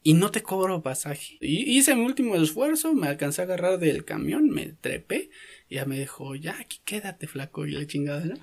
y 0.02 0.14
no 0.14 0.30
te 0.30 0.42
cobro 0.42 0.82
pasaje. 0.82 1.36
Y 1.40 1.76
hice 1.76 1.94
mi 1.94 2.04
último 2.04 2.36
esfuerzo, 2.36 2.94
me 2.94 3.08
alcancé 3.08 3.42
a 3.42 3.44
agarrar 3.44 3.78
del 3.78 4.04
camión, 4.04 4.48
me 4.48 4.74
trepé, 4.80 5.30
y 5.68 5.76
ya 5.76 5.84
me 5.84 5.98
dijo, 5.98 6.34
ya 6.34 6.58
aquí 6.58 6.80
quédate, 6.84 7.26
flaco, 7.26 7.66
y 7.66 7.72
la 7.72 7.86
chingada, 7.86 8.24
¿no? 8.24 8.36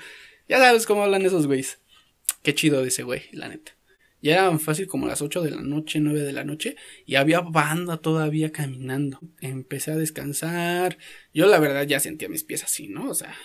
Ya 0.47 0.59
sabes 0.59 0.85
cómo 0.85 1.03
hablan 1.03 1.23
esos 1.23 1.47
güeyes. 1.47 1.79
Qué 2.43 2.53
chido 2.53 2.81
de 2.81 2.89
ese 2.89 3.03
güey, 3.03 3.23
la 3.31 3.47
neta. 3.47 3.71
Ya 4.21 4.33
eran 4.33 4.59
fácil 4.59 4.87
como 4.87 5.07
las 5.07 5.21
8 5.21 5.41
de 5.41 5.51
la 5.51 5.61
noche, 5.61 5.99
9 5.99 6.21
de 6.21 6.33
la 6.33 6.43
noche, 6.43 6.75
y 7.05 7.15
había 7.15 7.41
banda 7.41 7.97
todavía 7.97 8.51
caminando. 8.51 9.19
Empecé 9.39 9.91
a 9.91 9.97
descansar. 9.97 10.97
Yo 11.33 11.47
la 11.47 11.59
verdad 11.59 11.87
ya 11.87 11.99
sentía 11.99 12.29
mis 12.29 12.43
pies 12.43 12.63
así, 12.63 12.87
¿no? 12.87 13.09
O 13.09 13.13
sea, 13.13 13.35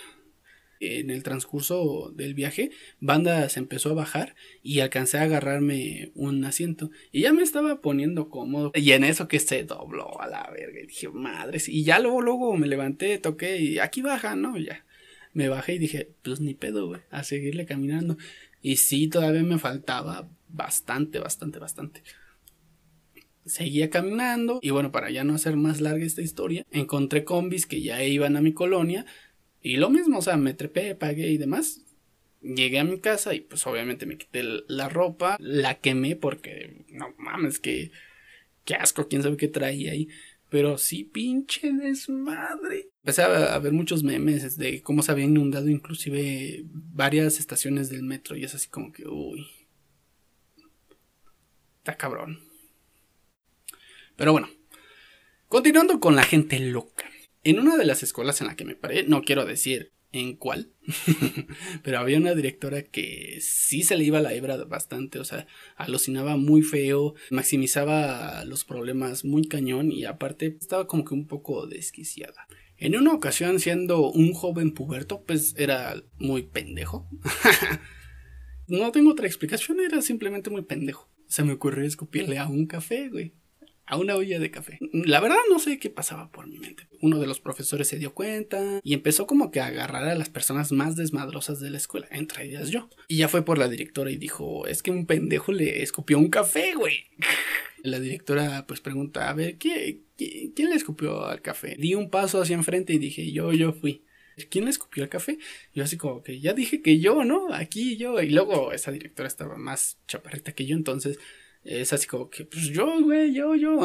en 0.81 1.11
el 1.11 1.23
transcurso 1.23 2.11
del 2.15 2.33
viaje, 2.33 2.71
banda 2.99 3.47
se 3.49 3.59
empezó 3.59 3.91
a 3.91 3.93
bajar 3.93 4.35
y 4.63 4.79
alcancé 4.79 5.19
a 5.19 5.23
agarrarme 5.23 6.11
un 6.15 6.43
asiento. 6.43 6.89
Y 7.11 7.21
ya 7.21 7.33
me 7.33 7.43
estaba 7.43 7.81
poniendo 7.81 8.29
cómodo. 8.29 8.71
Y 8.75 8.91
en 8.91 9.03
eso 9.03 9.27
que 9.27 9.39
se 9.39 9.63
dobló 9.63 10.19
a 10.19 10.27
la 10.27 10.49
verga. 10.51 10.81
Y 10.81 10.87
dije, 10.87 11.09
madres. 11.09 11.69
Y 11.69 11.83
ya 11.83 11.99
luego, 11.99 12.21
luego 12.21 12.57
me 12.57 12.67
levanté, 12.67 13.17
toqué 13.19 13.59
y 13.59 13.79
aquí 13.79 14.01
baja, 14.01 14.35
¿no? 14.35 14.57
ya. 14.57 14.85
Me 15.33 15.47
bajé 15.47 15.75
y 15.75 15.79
dije, 15.79 16.09
pues 16.23 16.41
ni 16.41 16.55
pedo, 16.55 16.87
güey. 16.87 17.01
A 17.11 17.23
seguirle 17.23 17.65
caminando. 17.65 18.17
Y 18.61 18.77
sí, 18.77 19.07
todavía 19.07 19.43
me 19.43 19.59
faltaba 19.59 20.29
bastante, 20.49 21.19
bastante, 21.19 21.59
bastante 21.59 22.03
seguía 23.45 23.89
caminando 23.89 24.59
y 24.61 24.69
bueno, 24.69 24.91
para 24.91 25.09
ya 25.09 25.23
no 25.23 25.33
hacer 25.33 25.55
más 25.55 25.81
larga 25.81 26.05
esta 26.05 26.21
historia, 26.21 26.65
encontré 26.71 27.23
combis 27.23 27.65
que 27.65 27.81
ya 27.81 28.03
iban 28.03 28.37
a 28.37 28.41
mi 28.41 28.53
colonia 28.53 29.05
y 29.61 29.77
lo 29.77 29.89
mismo, 29.89 30.17
o 30.17 30.21
sea, 30.21 30.37
me 30.37 30.53
trepé, 30.53 30.95
pagué 30.95 31.29
y 31.29 31.37
demás. 31.37 31.81
Llegué 32.41 32.79
a 32.79 32.83
mi 32.83 32.99
casa 32.99 33.35
y 33.35 33.41
pues 33.41 33.65
obviamente 33.67 34.07
me 34.07 34.17
quité 34.17 34.43
la 34.67 34.89
ropa, 34.89 35.37
la 35.39 35.79
quemé 35.79 36.15
porque 36.15 36.85
no 36.89 37.13
mames, 37.17 37.59
que 37.59 37.91
qué 38.65 38.73
asco, 38.73 39.07
quién 39.07 39.21
sabe 39.21 39.37
qué 39.37 39.47
traía 39.47 39.91
ahí. 39.91 40.09
Pero 40.49 40.77
sí, 40.77 41.03
pinche 41.03 41.71
desmadre. 41.71 42.89
Empecé 43.03 43.21
a, 43.21 43.57
ver 43.59 43.71
muchos 43.71 44.03
memes 44.03 44.57
de 44.57 44.81
cómo 44.81 45.01
se 45.03 45.11
había 45.11 45.25
inundado 45.25 45.69
inclusive 45.69 46.63
varias 46.65 47.39
estaciones 47.39 47.89
del 47.89 48.03
metro 48.03 48.35
y 48.35 48.43
es 48.43 48.55
así 48.55 48.67
como 48.67 48.91
que, 48.91 49.07
uy. 49.07 49.47
Está 51.77 51.95
cabrón. 51.95 52.39
Pero 54.17 54.33
bueno, 54.33 54.49
continuando 55.47 55.99
con 55.99 56.15
la 56.15 56.23
gente 56.23 56.59
loca. 56.59 57.10
En 57.43 57.59
una 57.59 57.75
de 57.75 57.85
las 57.85 58.03
escuelas 58.03 58.39
en 58.41 58.47
la 58.47 58.55
que 58.55 58.65
me 58.65 58.75
paré, 58.75 59.03
no 59.03 59.23
quiero 59.23 59.45
decir 59.45 59.93
en 60.11 60.35
cuál, 60.35 60.73
pero 61.83 61.99
había 61.99 62.17
una 62.17 62.35
directora 62.35 62.83
que 62.83 63.39
sí 63.41 63.81
se 63.81 63.97
le 63.97 64.03
iba 64.03 64.19
la 64.19 64.33
hebra 64.33 64.57
bastante, 64.65 65.19
o 65.19 65.23
sea, 65.23 65.47
alucinaba 65.75 66.35
muy 66.35 66.61
feo, 66.61 67.15
maximizaba 67.29 68.43
los 68.45 68.65
problemas 68.65 69.23
muy 69.23 69.47
cañón 69.47 69.91
y 69.91 70.05
aparte 70.05 70.57
estaba 70.59 70.85
como 70.85 71.05
que 71.05 71.13
un 71.13 71.27
poco 71.27 71.65
desquiciada. 71.65 72.47
En 72.77 72.95
una 72.95 73.13
ocasión, 73.13 73.59
siendo 73.59 74.11
un 74.11 74.33
joven 74.33 74.73
puberto, 74.73 75.23
pues 75.23 75.55
era 75.57 75.95
muy 76.17 76.43
pendejo. 76.43 77.07
no 78.67 78.91
tengo 78.91 79.11
otra 79.11 79.27
explicación, 79.27 79.79
era 79.79 80.01
simplemente 80.01 80.49
muy 80.49 80.63
pendejo. 80.63 81.09
Se 81.27 81.43
me 81.43 81.53
ocurrió 81.53 81.85
escupirle 81.85 82.37
a 82.37 82.47
un 82.47 82.65
café, 82.65 83.09
güey 83.09 83.33
a 83.91 83.97
una 83.97 84.15
olla 84.15 84.39
de 84.39 84.49
café. 84.49 84.79
La 84.93 85.19
verdad 85.19 85.35
no 85.49 85.59
sé 85.59 85.77
qué 85.77 85.89
pasaba 85.89 86.31
por 86.31 86.47
mi 86.47 86.57
mente. 86.59 86.87
Uno 87.01 87.19
de 87.19 87.27
los 87.27 87.41
profesores 87.41 87.89
se 87.89 87.99
dio 87.99 88.13
cuenta 88.13 88.79
y 88.83 88.93
empezó 88.93 89.27
como 89.27 89.51
que 89.51 89.59
a 89.59 89.65
agarrar 89.65 90.05
a 90.05 90.15
las 90.15 90.29
personas 90.29 90.71
más 90.71 90.95
desmadrosas 90.95 91.59
de 91.59 91.69
la 91.69 91.77
escuela, 91.77 92.07
entre 92.09 92.45
ellas 92.45 92.69
yo. 92.69 92.89
Y 93.09 93.17
ya 93.17 93.27
fue 93.27 93.43
por 93.43 93.57
la 93.57 93.67
directora 93.67 94.09
y 94.09 94.15
dijo, 94.15 94.65
es 94.65 94.81
que 94.81 94.91
un 94.91 95.05
pendejo 95.05 95.51
le 95.51 95.83
escupió 95.83 96.17
un 96.19 96.29
café, 96.29 96.73
güey. 96.73 97.03
La 97.83 97.99
directora 97.99 98.65
pues 98.65 98.79
pregunta, 98.79 99.27
a 99.29 99.33
ver, 99.33 99.57
¿quién, 99.57 100.05
le 100.17 100.75
escupió 100.75 101.25
al 101.25 101.41
café? 101.41 101.75
Di 101.77 101.95
un 101.95 102.11
paso 102.11 102.39
hacia 102.39 102.53
enfrente 102.53 102.93
y 102.93 102.99
dije, 102.99 103.31
yo, 103.31 103.51
yo 103.51 103.73
fui. 103.73 104.05
¿Quién 104.49 104.65
le 104.65 104.71
escupió 104.71 105.03
el 105.03 105.09
café? 105.09 105.37
Yo 105.73 105.83
así 105.83 105.97
como 105.97 106.23
que 106.23 106.39
ya 106.39 106.53
dije 106.53 106.81
que 106.81 106.99
yo, 106.99 107.25
¿no? 107.25 107.53
Aquí 107.53 107.97
yo. 107.97 108.21
Y 108.21 108.29
luego 108.29 108.71
esa 108.71 108.91
directora 108.91 109.27
estaba 109.27 109.57
más 109.57 109.97
chaparrita 110.07 110.53
que 110.53 110.65
yo, 110.65 110.77
entonces 110.77 111.17
es 111.63 111.93
así 111.93 112.07
como 112.07 112.29
que, 112.29 112.45
pues 112.45 112.65
yo, 112.67 113.01
güey, 113.01 113.33
yo, 113.33 113.55
yo. 113.55 113.79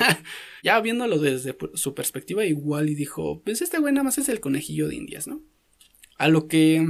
ya 0.62 0.80
viéndolo 0.80 1.18
desde 1.18 1.56
su 1.74 1.94
perspectiva, 1.94 2.44
igual 2.44 2.88
y 2.88 2.94
dijo, 2.94 3.42
pues 3.42 3.62
este 3.62 3.78
güey 3.78 3.92
nada 3.92 4.04
más 4.04 4.18
es 4.18 4.28
el 4.28 4.40
conejillo 4.40 4.88
de 4.88 4.96
indias, 4.96 5.26
¿no? 5.26 5.42
A 6.18 6.28
lo 6.28 6.46
que 6.48 6.86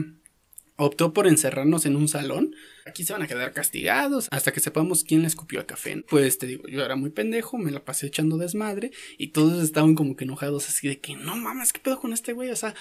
optó 0.77 1.13
por 1.13 1.27
encerrarnos 1.27 1.87
en 1.87 1.97
un 1.97 2.09
salón. 2.09 2.55
Aquí 2.85 3.05
se 3.05 3.13
van 3.13 3.23
a 3.23 3.27
quedar 3.27 3.53
castigados 3.53 4.29
hasta 4.31 4.53
que 4.53 4.61
sepamos 4.61 5.05
quién 5.05 5.23
le 5.23 5.27
escupió 5.27 5.59
el 5.59 5.67
café. 5.67 6.05
Pues 6.09 6.39
te 6.39 6.47
digo, 6.47 6.69
yo 6.69 6.85
era 6.85 6.97
muy 6.97 7.11
pendejo, 7.11 7.59
me 7.59 7.71
la 7.71 7.85
pasé 7.85 8.07
echando 8.07 8.37
desmadre 8.37 8.93
y 9.19 9.29
todos 9.29 9.63
estaban 9.65 9.95
como 9.95 10.17
que 10.17 10.25
enojados 10.25 10.69
así 10.69 10.87
de 10.87 11.01
que 11.01 11.17
no 11.17 11.35
mames, 11.37 11.73
¿qué 11.73 11.81
pedo 11.81 11.99
con 11.99 12.13
este 12.13 12.35
güey? 12.35 12.51
O 12.51 12.57
sea, 12.57 12.75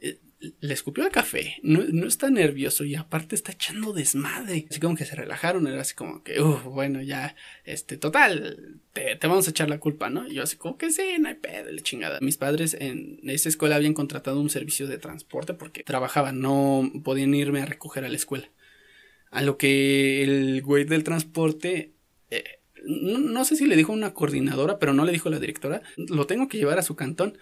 eh, 0.00 0.18
le 0.60 0.74
escupió 0.74 1.04
el 1.04 1.10
café, 1.10 1.56
no, 1.62 2.06
está 2.06 2.30
nervioso 2.30 2.84
y 2.84 2.94
aparte 2.94 3.34
está 3.34 3.52
echando 3.52 3.92
desmadre. 3.92 4.66
Así 4.70 4.80
como 4.80 4.96
que 4.96 5.04
se 5.04 5.14
relajaron, 5.14 5.66
era 5.66 5.80
así 5.80 5.94
como 5.94 6.22
que, 6.22 6.40
uff, 6.40 6.64
bueno, 6.64 7.02
ya, 7.02 7.36
este, 7.64 7.96
total, 7.96 8.80
te, 8.92 9.18
vamos 9.22 9.46
a 9.46 9.50
echar 9.50 9.68
la 9.68 9.78
culpa, 9.78 10.10
¿no? 10.10 10.26
Y 10.26 10.34
yo 10.34 10.42
así 10.42 10.56
como 10.56 10.76
que 10.76 10.90
sí, 10.90 11.16
no 11.18 11.28
hay 11.28 11.34
pedo, 11.34 11.70
la 11.70 11.82
chingada. 11.82 12.18
Mis 12.20 12.36
padres 12.36 12.76
en 12.78 13.20
esa 13.24 13.48
escuela 13.48 13.76
habían 13.76 13.94
contratado 13.94 14.40
un 14.40 14.50
servicio 14.50 14.86
de 14.86 14.98
transporte 14.98 15.54
porque 15.54 15.82
trabajaban, 15.82 16.40
no 16.40 16.90
podían 17.02 17.34
irme 17.34 17.62
a 17.62 17.66
recoger 17.66 18.04
a 18.04 18.08
la 18.08 18.16
escuela. 18.16 18.50
A 19.30 19.42
lo 19.42 19.58
que 19.58 20.22
el 20.22 20.62
güey 20.62 20.84
del 20.84 21.04
transporte... 21.04 21.92
Eh, 22.30 22.44
no, 22.86 23.18
no, 23.18 23.44
sé 23.46 23.56
si 23.56 23.66
le 23.66 23.76
dijo 23.76 23.92
una 23.92 24.12
coordinadora, 24.12 24.78
pero 24.78 24.92
no 24.92 25.06
le 25.06 25.12
dijo 25.12 25.30
la 25.30 25.38
directora, 25.38 25.80
lo 25.96 26.26
tengo 26.26 26.48
que 26.48 26.58
llevar 26.58 26.78
a 26.78 26.82
su 26.82 26.96
cantón. 26.96 27.38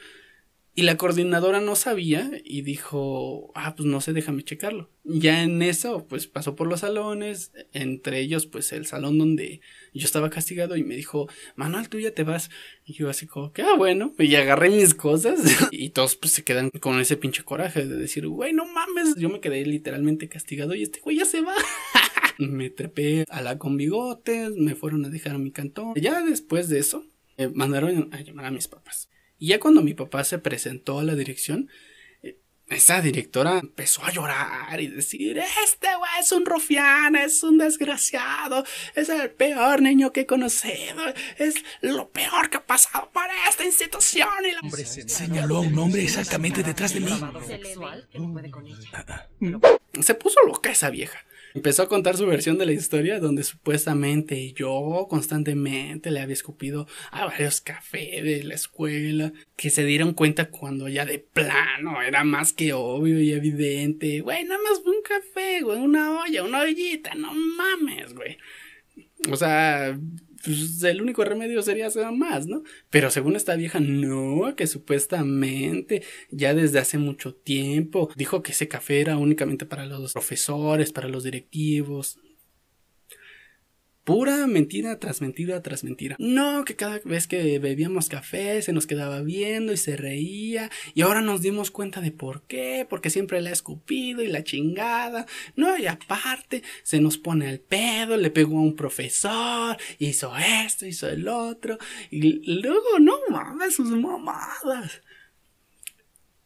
Y 0.75 0.83
la 0.83 0.97
coordinadora 0.97 1.61
no 1.61 1.77
sabía 1.77 2.31
y 2.45 2.63
dijo, 2.63 3.53
ah, 3.55 3.75
pues 3.77 3.87
no 3.87 4.01
sé, 4.01 4.15
déjame 4.15 4.43
checarlo. 4.43 4.89
Ya 5.05 5.43
en 5.43 5.61
eso, 5.61 6.07
pues 6.09 6.27
pasó 6.27 6.57
por 6.57 6.67
los 6.67 6.81
salones, 6.81 7.53
entre 7.75 8.21
ellos, 8.21 8.47
pues 8.47 8.73
el 8.73 8.87
salón 8.87 9.19
donde 9.19 9.61
yo 9.93 10.07
estaba 10.07 10.31
castigado 10.31 10.77
y 10.77 10.83
me 10.83 10.97
dijo, 10.97 11.29
Manuel, 11.57 11.91
tú 11.91 11.99
ya 11.99 12.15
te 12.15 12.23
vas. 12.23 12.49
Y 12.87 12.95
yo 12.95 13.11
así 13.11 13.27
como 13.27 13.53
que, 13.53 13.61
ah, 13.61 13.75
bueno, 13.77 14.15
y 14.19 14.35
agarré 14.35 14.71
mis 14.71 14.95
cosas 14.95 15.41
y 15.71 15.91
todos 15.91 16.17
pues 16.17 16.33
se 16.33 16.43
quedan 16.43 16.71
con 16.71 16.99
ese 17.01 17.19
pinche 17.19 17.43
coraje 17.43 17.87
de 17.87 17.97
decir, 17.97 18.27
güey, 18.27 18.55
no 18.55 18.65
mames, 18.65 19.17
yo 19.17 19.29
me 19.29 19.41
quedé 19.41 19.67
literalmente 19.67 20.31
castigado 20.31 20.75
y 20.75 20.85
este 20.85 21.01
güey 21.01 21.19
ya 21.19 21.27
se 21.27 21.43
va. 21.43 21.55
me 22.39 22.71
trepé 22.71 23.27
a 23.29 23.43
la 23.43 23.59
con 23.59 23.77
bigotes, 23.77 24.53
me 24.57 24.75
fueron 24.75 25.05
a 25.05 25.11
dejar 25.11 25.35
a 25.35 25.39
mi 25.39 25.51
cantón. 25.51 25.93
Ya 25.97 26.23
después 26.23 26.71
de 26.71 26.79
eso, 26.79 27.05
me 27.37 27.49
mandaron 27.49 28.09
a 28.13 28.23
llamar 28.23 28.47
a 28.47 28.51
mis 28.51 28.69
papás. 28.69 29.11
Y 29.43 29.49
ya 29.49 29.59
cuando 29.59 29.83
mi 29.83 29.93
papá 29.93 30.23
se 30.23 30.39
presentó 30.39 31.01
a 31.01 31.03
la 31.03 31.17
dirección, 31.17 31.69
eh, 32.23 32.39
esa 32.69 33.01
directora 33.01 33.59
empezó 33.59 34.05
a 34.05 34.13
llorar 34.13 34.81
y 34.81 34.87
decir, 34.87 35.37
este 35.37 35.89
güey 35.97 36.11
es 36.21 36.31
un 36.31 36.47
rufián, 36.47 37.17
es 37.17 37.43
un 37.43 37.59
desgraciado, 37.59 38.65
es 38.95 39.09
el 39.09 39.33
peor 39.33 39.83
niño 39.83 40.13
que 40.13 40.21
he 40.21 40.27
conocido, 40.27 41.13
es 41.39 41.57
lo 41.81 42.09
peor 42.11 42.51
que 42.51 42.59
ha 42.59 42.65
pasado 42.65 43.11
por 43.13 43.25
esta 43.49 43.65
institución. 43.65 44.29
Y 44.49 44.53
la... 44.53 44.61
Hombre, 44.61 44.85
señaló 44.87 45.57
a 45.57 45.61
un 45.63 45.77
hombre 45.77 46.05
exactamente 46.05 46.63
detrás 46.63 46.95
de 46.95 47.01
mí. 47.01 47.21
Se 50.01 50.15
puso 50.15 50.39
loca 50.47 50.71
esa 50.71 50.89
vieja. 50.89 51.19
Empezó 51.55 51.83
a 51.83 51.89
contar 51.89 52.17
su 52.17 52.27
versión 52.27 52.59
de 52.59 52.67
la 52.67 52.73
historia 52.73 53.21
donde 53.21 53.43
supuestamente 53.43 54.53
yo 54.53 55.07
constantemente 55.09 56.11
le 56.11 56.21
había 56.21 56.35
escupido 56.35 56.87
a 57.11 57.27
varios 57.27 57.61
cafés 57.61 58.23
de 58.23 58.43
la 58.45 58.55
escuela 58.55 59.33
que 59.57 59.71
se 59.71 59.85
dieron 59.85 60.15
cuenta 60.15 60.51
cuando 60.51 60.89
ya 60.89 61.05
de 61.05 61.19
plano 61.19 62.03
era 62.03 62.25
más 62.25 62.53
que 62.53 62.73
obvio 62.73 63.21
y 63.21 63.33
evidente. 63.33 64.21
Güey, 64.21 64.45
nada 64.45 64.61
más 64.63 64.81
un 64.85 65.03
café, 65.03 65.61
güey, 65.63 65.79
una 65.79 66.23
olla, 66.23 66.43
una 66.43 66.61
ollita, 66.61 67.15
no 67.15 67.33
mames, 67.35 68.15
güey. 68.15 68.39
O 69.31 69.37
sea, 69.37 69.99
pues 70.45 70.83
el 70.83 71.01
único 71.03 71.25
remedio 71.25 71.63
sería 71.63 71.87
hacer 71.87 72.11
más, 72.13 72.47
¿no? 72.47 72.63
Pero 72.91 73.11
según 73.11 73.37
esta 73.37 73.57
vieja, 73.57 73.81
no, 73.81 74.55
que 74.57 74.67
supuestamente 74.67 76.03
ya 76.31 76.55
desde 76.55 76.79
hace 76.79 76.99
mucho 76.99 77.35
tiempo 77.35 78.11
dijo 78.17 78.43
que 78.43 78.53
ese 78.53 78.69
café 78.69 79.01
era 79.01 79.17
únicamente 79.17 79.67
para 79.67 79.87
los 79.87 80.13
profesores, 80.13 80.93
para 80.93 81.09
los 81.09 81.25
directivos. 81.25 82.19
Pura 84.05 84.49
mentira 84.49 84.99
tras 84.99 85.21
mentira 85.21 85.63
tras 85.63 85.85
mentira. 85.85 86.17
No, 86.19 86.65
que 86.65 86.75
cada 86.75 86.99
vez 87.05 87.29
que 87.29 87.61
bebíamos 87.61 88.09
café 88.09 88.61
se 88.61 88.73
nos 88.73 88.89
quedaba 88.89 89.23
viendo 89.23 89.73
y 89.73 89.77
se 89.77 89.97
reía. 89.97 90.71
Y 90.95 91.03
ahora 91.03 91.21
nos 91.21 91.41
dimos 91.41 91.71
cuenta 91.71 92.01
de 92.01 92.11
por 92.11 92.43
qué. 92.43 92.85
Porque 92.91 93.11
siempre 93.11 93.41
le 93.41 93.51
ha 93.51 93.53
escupido 93.53 94.23
y 94.23 94.27
la 94.27 94.43
chingada. 94.43 95.27
No, 95.55 95.79
y 95.79 95.87
aparte 95.87 96.65
se 96.83 97.01
nos 97.01 97.17
pone 97.17 97.49
al 97.49 97.61
pedo, 97.61 98.17
le 98.17 98.31
pegó 98.31 98.59
a 98.59 98.63
un 98.63 98.75
profesor, 98.75 99.77
hizo 100.01 100.33
esto, 100.37 100.85
hizo 100.85 101.09
el 101.09 101.29
otro. 101.29 101.79
Y 102.11 102.61
luego, 102.61 102.99
no 102.99 103.15
mames, 103.31 103.77
sus 103.77 103.91
mamadas. 103.91 105.01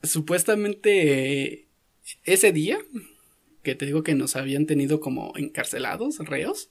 Supuestamente 0.02 1.68
ese 2.24 2.52
día, 2.52 2.78
que 3.62 3.74
te 3.74 3.86
digo 3.86 4.02
que 4.02 4.14
nos 4.14 4.36
habían 4.36 4.66
tenido 4.66 5.00
como 5.00 5.32
encarcelados, 5.36 6.18
reos 6.18 6.70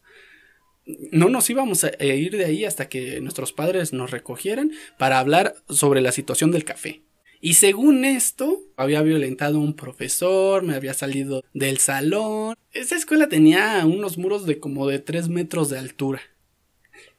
no 0.85 1.29
nos 1.29 1.49
íbamos 1.49 1.83
a 1.83 2.03
ir 2.03 2.37
de 2.37 2.45
ahí 2.45 2.65
hasta 2.65 2.89
que 2.89 3.19
nuestros 3.21 3.53
padres 3.53 3.93
nos 3.93 4.11
recogieran 4.11 4.71
para 4.97 5.19
hablar 5.19 5.55
sobre 5.69 6.01
la 6.01 6.11
situación 6.11 6.51
del 6.51 6.63
café. 6.63 7.01
Y 7.41 7.55
según 7.55 8.05
esto, 8.05 8.59
había 8.75 9.01
violentado 9.01 9.57
a 9.57 9.61
un 9.61 9.75
profesor, 9.75 10.63
me 10.63 10.73
había 10.73 10.93
salido 10.93 11.43
del 11.53 11.77
salón. 11.77 12.55
Esa 12.71 12.95
escuela 12.95 13.29
tenía 13.29 13.85
unos 13.85 14.17
muros 14.17 14.45
de 14.45 14.59
como 14.59 14.87
de 14.87 14.99
3 14.99 15.29
metros 15.29 15.69
de 15.69 15.77
altura. 15.77 16.21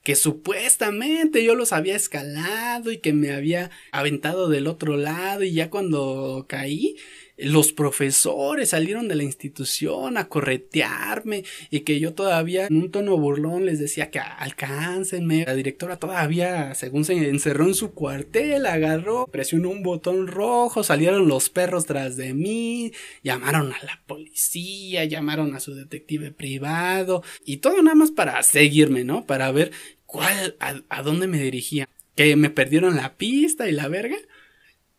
Que 0.03 0.17
supuestamente 0.17 1.45
yo 1.45 1.55
los 1.55 1.73
había 1.73 1.97
escalado 1.97 2.91
y 2.93 2.99
que 2.99 3.13
me 3.13 3.33
había 3.33 3.71
aventado 3.93 4.49
del 4.49 4.67
otro 4.67 4.97
lado 4.97 5.45
y 5.45 5.53
ya 5.53 5.71
cuando 5.71 6.47
caí 6.49 6.97
los 7.37 7.73
profesores 7.73 8.71
salieron 8.71 9.09
de 9.09 9.15
la 9.15 9.23
institución 9.23 10.17
a 10.17 10.29
corretearme 10.29 11.45
y 11.71 11.81
que 11.81 12.01
yo 12.01 12.15
todavía 12.15 12.67
en 12.67 12.77
un 12.77 12.91
tono 12.91 13.17
burlón 13.19 13.67
les 13.67 13.79
decía 13.79 14.11
que 14.11 14.19
alcáncenme. 14.19 15.45
La 15.45 15.55
directora 15.55 15.99
todavía, 15.99 16.75
según 16.75 17.05
se 17.05 17.13
encerró 17.29 17.67
en 17.67 17.75
su 17.75 17.93
cuartel, 17.93 18.67
agarró, 18.67 19.27
presionó 19.27 19.71
un 19.71 19.83
botón 19.83 20.27
rojo, 20.27 20.83
salieron 20.83 21.29
los 21.29 21.51
perros 21.51 21.87
tras 21.87 22.17
de 22.17 22.33
mí, 22.33 22.93
llamaron 23.23 23.73
a 23.73 23.85
la 23.85 24.03
policía, 24.07 25.05
llamaron 25.05 25.55
a 25.55 25.61
su 25.61 25.75
detective 25.75 26.33
privado 26.33 27.23
y 27.45 27.59
todo 27.59 27.83
nada 27.83 27.97
más 27.97 28.11
para 28.11 28.43
seguirme, 28.43 29.05
¿no? 29.05 29.27
Para 29.27 29.53
ver 29.53 29.73
cuál, 30.07 30.57
a, 30.61 30.81
a 30.89 31.03
dónde 31.03 31.27
me 31.27 31.43
dirigía. 31.43 31.89
Que 32.15 32.35
me 32.35 32.49
perdieron 32.49 32.97
la 32.97 33.19
pista 33.19 33.69
y 33.69 33.73
la 33.73 33.89
verga. 33.89 34.17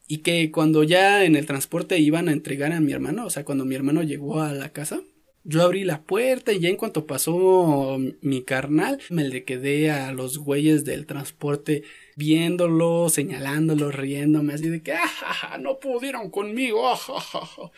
Y 0.07 0.19
que 0.19 0.51
cuando 0.51 0.83
ya 0.83 1.25
en 1.25 1.35
el 1.35 1.45
transporte 1.45 1.99
iban 1.99 2.29
a 2.29 2.31
entregar 2.31 2.71
a 2.71 2.79
mi 2.79 2.93
hermano, 2.93 3.25
o 3.25 3.29
sea, 3.29 3.43
cuando 3.43 3.65
mi 3.65 3.75
hermano 3.75 4.03
llegó 4.03 4.41
a 4.41 4.53
la 4.53 4.69
casa, 4.69 5.01
yo 5.47 5.63
abrí 5.63 5.85
la 5.85 6.03
puerta 6.03 6.51
y 6.51 6.59
ya 6.59 6.67
en 6.69 6.75
cuanto 6.75 7.05
pasó 7.05 7.97
mi 8.21 8.43
carnal, 8.43 8.99
me 9.09 9.27
le 9.27 9.45
quedé 9.45 9.91
a 9.91 10.11
los 10.11 10.39
güeyes 10.39 10.83
del 10.83 11.05
transporte 11.05 11.83
viéndolo, 12.17 13.07
señalándolo, 13.07 13.89
riéndome, 13.89 14.53
así 14.53 14.67
de 14.67 14.81
que, 14.81 14.93
ah, 14.93 15.57
no 15.59 15.79
pudieron 15.79 16.29
conmigo, 16.29 16.85
ah, 16.85 17.71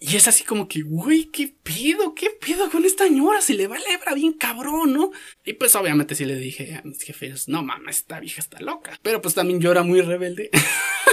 Y 0.00 0.16
es 0.16 0.26
así 0.26 0.42
como 0.42 0.66
que, 0.66 0.82
güey, 0.82 1.26
¿qué 1.26 1.54
pido? 1.62 2.14
¿Qué 2.14 2.30
pido 2.30 2.68
con 2.68 2.84
esta 2.84 3.04
señora? 3.04 3.40
Si 3.40 3.52
le 3.54 3.68
va 3.68 3.78
la 3.78 3.94
hebra 3.94 4.14
bien 4.14 4.32
cabrón, 4.32 4.92
¿no? 4.92 5.12
Y 5.44 5.52
pues 5.52 5.76
obviamente 5.76 6.16
sí 6.16 6.24
le 6.24 6.34
dije 6.36 6.74
a 6.74 6.82
mis 6.82 7.02
jefes, 7.02 7.48
no 7.48 7.62
mames, 7.62 7.98
esta 7.98 8.18
vieja 8.18 8.40
está 8.40 8.60
loca. 8.60 8.98
Pero 9.02 9.22
pues 9.22 9.34
también 9.34 9.60
yo 9.60 9.70
era 9.70 9.84
muy 9.84 10.00
rebelde. 10.00 10.50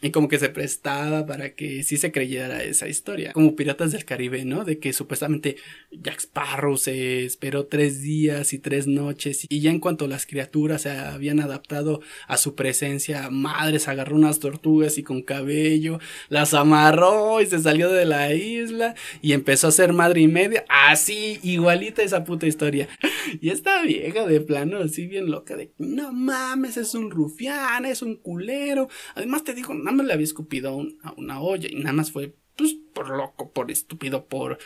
Y 0.00 0.10
como 0.10 0.28
que 0.28 0.38
se 0.38 0.50
prestaba 0.50 1.26
para 1.26 1.54
que 1.54 1.82
sí 1.82 1.96
se 1.96 2.12
creyera 2.12 2.62
esa 2.62 2.88
historia. 2.88 3.32
Como 3.32 3.56
Piratas 3.56 3.92
del 3.92 4.04
Caribe, 4.04 4.44
¿no? 4.44 4.64
De 4.64 4.78
que 4.78 4.92
supuestamente 4.92 5.56
Jack 5.90 6.20
Sparrow 6.20 6.76
se 6.76 7.24
esperó 7.24 7.66
tres 7.66 8.00
días 8.02 8.52
y 8.52 8.58
tres 8.58 8.86
noches. 8.86 9.46
Y 9.48 9.60
ya 9.60 9.70
en 9.70 9.80
cuanto 9.80 10.06
las 10.06 10.26
criaturas 10.26 10.82
se 10.82 10.90
habían 10.90 11.40
adaptado 11.40 12.00
a 12.28 12.36
su 12.36 12.54
presencia, 12.54 13.30
madres 13.30 13.88
agarró 13.88 14.16
unas 14.16 14.38
tortugas 14.38 14.98
y 14.98 15.02
con 15.02 15.22
cabello 15.22 15.98
las 16.28 16.54
amarró 16.54 17.40
y 17.40 17.46
se 17.46 17.58
salió 17.58 17.90
de 17.90 18.04
la 18.04 18.32
isla 18.34 18.94
y 19.22 19.32
empezó 19.32 19.68
a 19.68 19.72
ser 19.72 19.92
madre 19.92 20.20
y 20.20 20.28
media. 20.28 20.64
Así, 20.68 21.38
igualita 21.42 22.02
esa 22.02 22.24
puta 22.24 22.46
historia. 22.46 22.88
Y 23.40 23.48
esta 23.48 23.82
vieja 23.82 24.26
de 24.26 24.40
plano, 24.40 24.78
así 24.78 25.06
bien 25.06 25.30
loca, 25.30 25.56
de 25.56 25.72
no 25.78 26.12
mames, 26.12 26.76
es 26.76 26.94
un 26.94 27.10
rufián, 27.10 27.86
es 27.86 28.02
un 28.02 28.16
culero. 28.16 28.88
Además 29.14 29.44
te 29.44 29.54
digo, 29.54 29.63
nada 29.68 29.92
más 29.92 30.06
le 30.06 30.12
había 30.12 30.24
escupido 30.24 30.84
a, 31.02 31.12
una 31.12 31.40
olla 31.40 31.68
y 31.70 31.76
nada 31.76 31.92
más 31.92 32.10
fue, 32.12 32.34
pues, 32.56 32.76
por 32.92 33.10
loco, 33.10 33.50
por 33.52 33.70
estúpido, 33.70 34.26
por, 34.26 34.58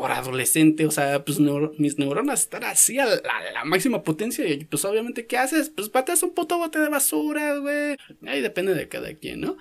adolescente, 0.00 0.86
o 0.86 0.92
sea, 0.92 1.24
pues 1.24 1.40
mis 1.78 1.98
neuronas 1.98 2.42
están 2.42 2.62
así 2.62 3.00
a 3.00 3.06
la, 3.06 3.64
máxima 3.64 4.04
potencia 4.04 4.46
y 4.46 4.64
pues 4.64 4.84
obviamente, 4.84 5.26
¿qué 5.26 5.38
haces? 5.38 5.70
Pues 5.70 5.88
pateas 5.88 6.22
un 6.22 6.34
puto 6.34 6.56
bote 6.56 6.78
de 6.78 6.88
basura, 6.88 7.58
güey. 7.58 7.96
Ahí 8.24 8.40
depende 8.40 8.74
de 8.74 8.86
cada 8.86 9.12
quien, 9.14 9.40
¿no? 9.40 9.56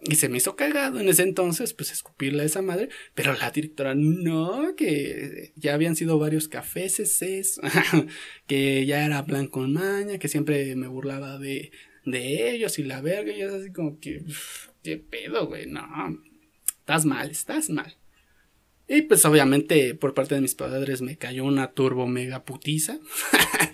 Y 0.00 0.16
se 0.16 0.28
me 0.28 0.36
hizo 0.36 0.56
cagado 0.56 1.00
en 1.00 1.08
ese 1.08 1.22
entonces, 1.22 1.72
pues 1.72 1.90
escupirle 1.90 2.42
a 2.42 2.46
esa 2.46 2.62
madre. 2.62 2.90
Pero 3.14 3.32
la 3.34 3.50
directora, 3.50 3.94
no, 3.94 4.74
que 4.76 5.52
ya 5.56 5.74
habían 5.74 5.96
sido 5.96 6.18
varios 6.18 6.48
cafés, 6.48 7.20
que 8.46 8.86
ya 8.86 9.04
era 9.04 9.22
blanco 9.22 9.64
en 9.64 9.72
maña, 9.72 10.18
que 10.18 10.28
siempre 10.28 10.76
me 10.76 10.86
burlaba 10.86 11.38
de, 11.38 11.72
de 12.06 12.52
ellos 12.52 12.78
y 12.78 12.84
la 12.84 13.02
verga. 13.02 13.32
Y 13.32 13.42
es 13.42 13.52
así 13.52 13.70
como 13.70 14.00
que, 14.00 14.24
qué 14.82 14.96
pedo, 14.96 15.46
güey, 15.46 15.66
no. 15.66 15.86
Estás 16.78 17.04
mal, 17.04 17.30
estás 17.30 17.68
mal. 17.68 17.94
Y 18.88 19.02
pues 19.02 19.24
obviamente 19.24 19.94
por 19.94 20.14
parte 20.14 20.36
de 20.36 20.40
mis 20.40 20.54
padres 20.54 21.02
me 21.02 21.18
cayó 21.18 21.44
una 21.44 21.72
turbo 21.72 22.06
mega 22.06 22.44
putiza. 22.44 22.98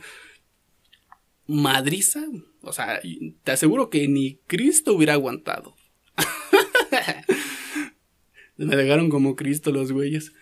Madriza. 1.47 2.25
O 2.63 2.73
sea, 2.73 3.01
te 3.45 3.53
aseguro 3.53 3.91
que 3.91 4.09
ni 4.09 4.37
Cristo 4.47 4.95
hubiera 4.95 5.13
aguantado. 5.13 5.77
me 8.57 8.75
dejaron 8.75 9.11
como 9.11 9.37
Cristo 9.37 9.71
los 9.71 9.93
güeyes. 9.93 10.33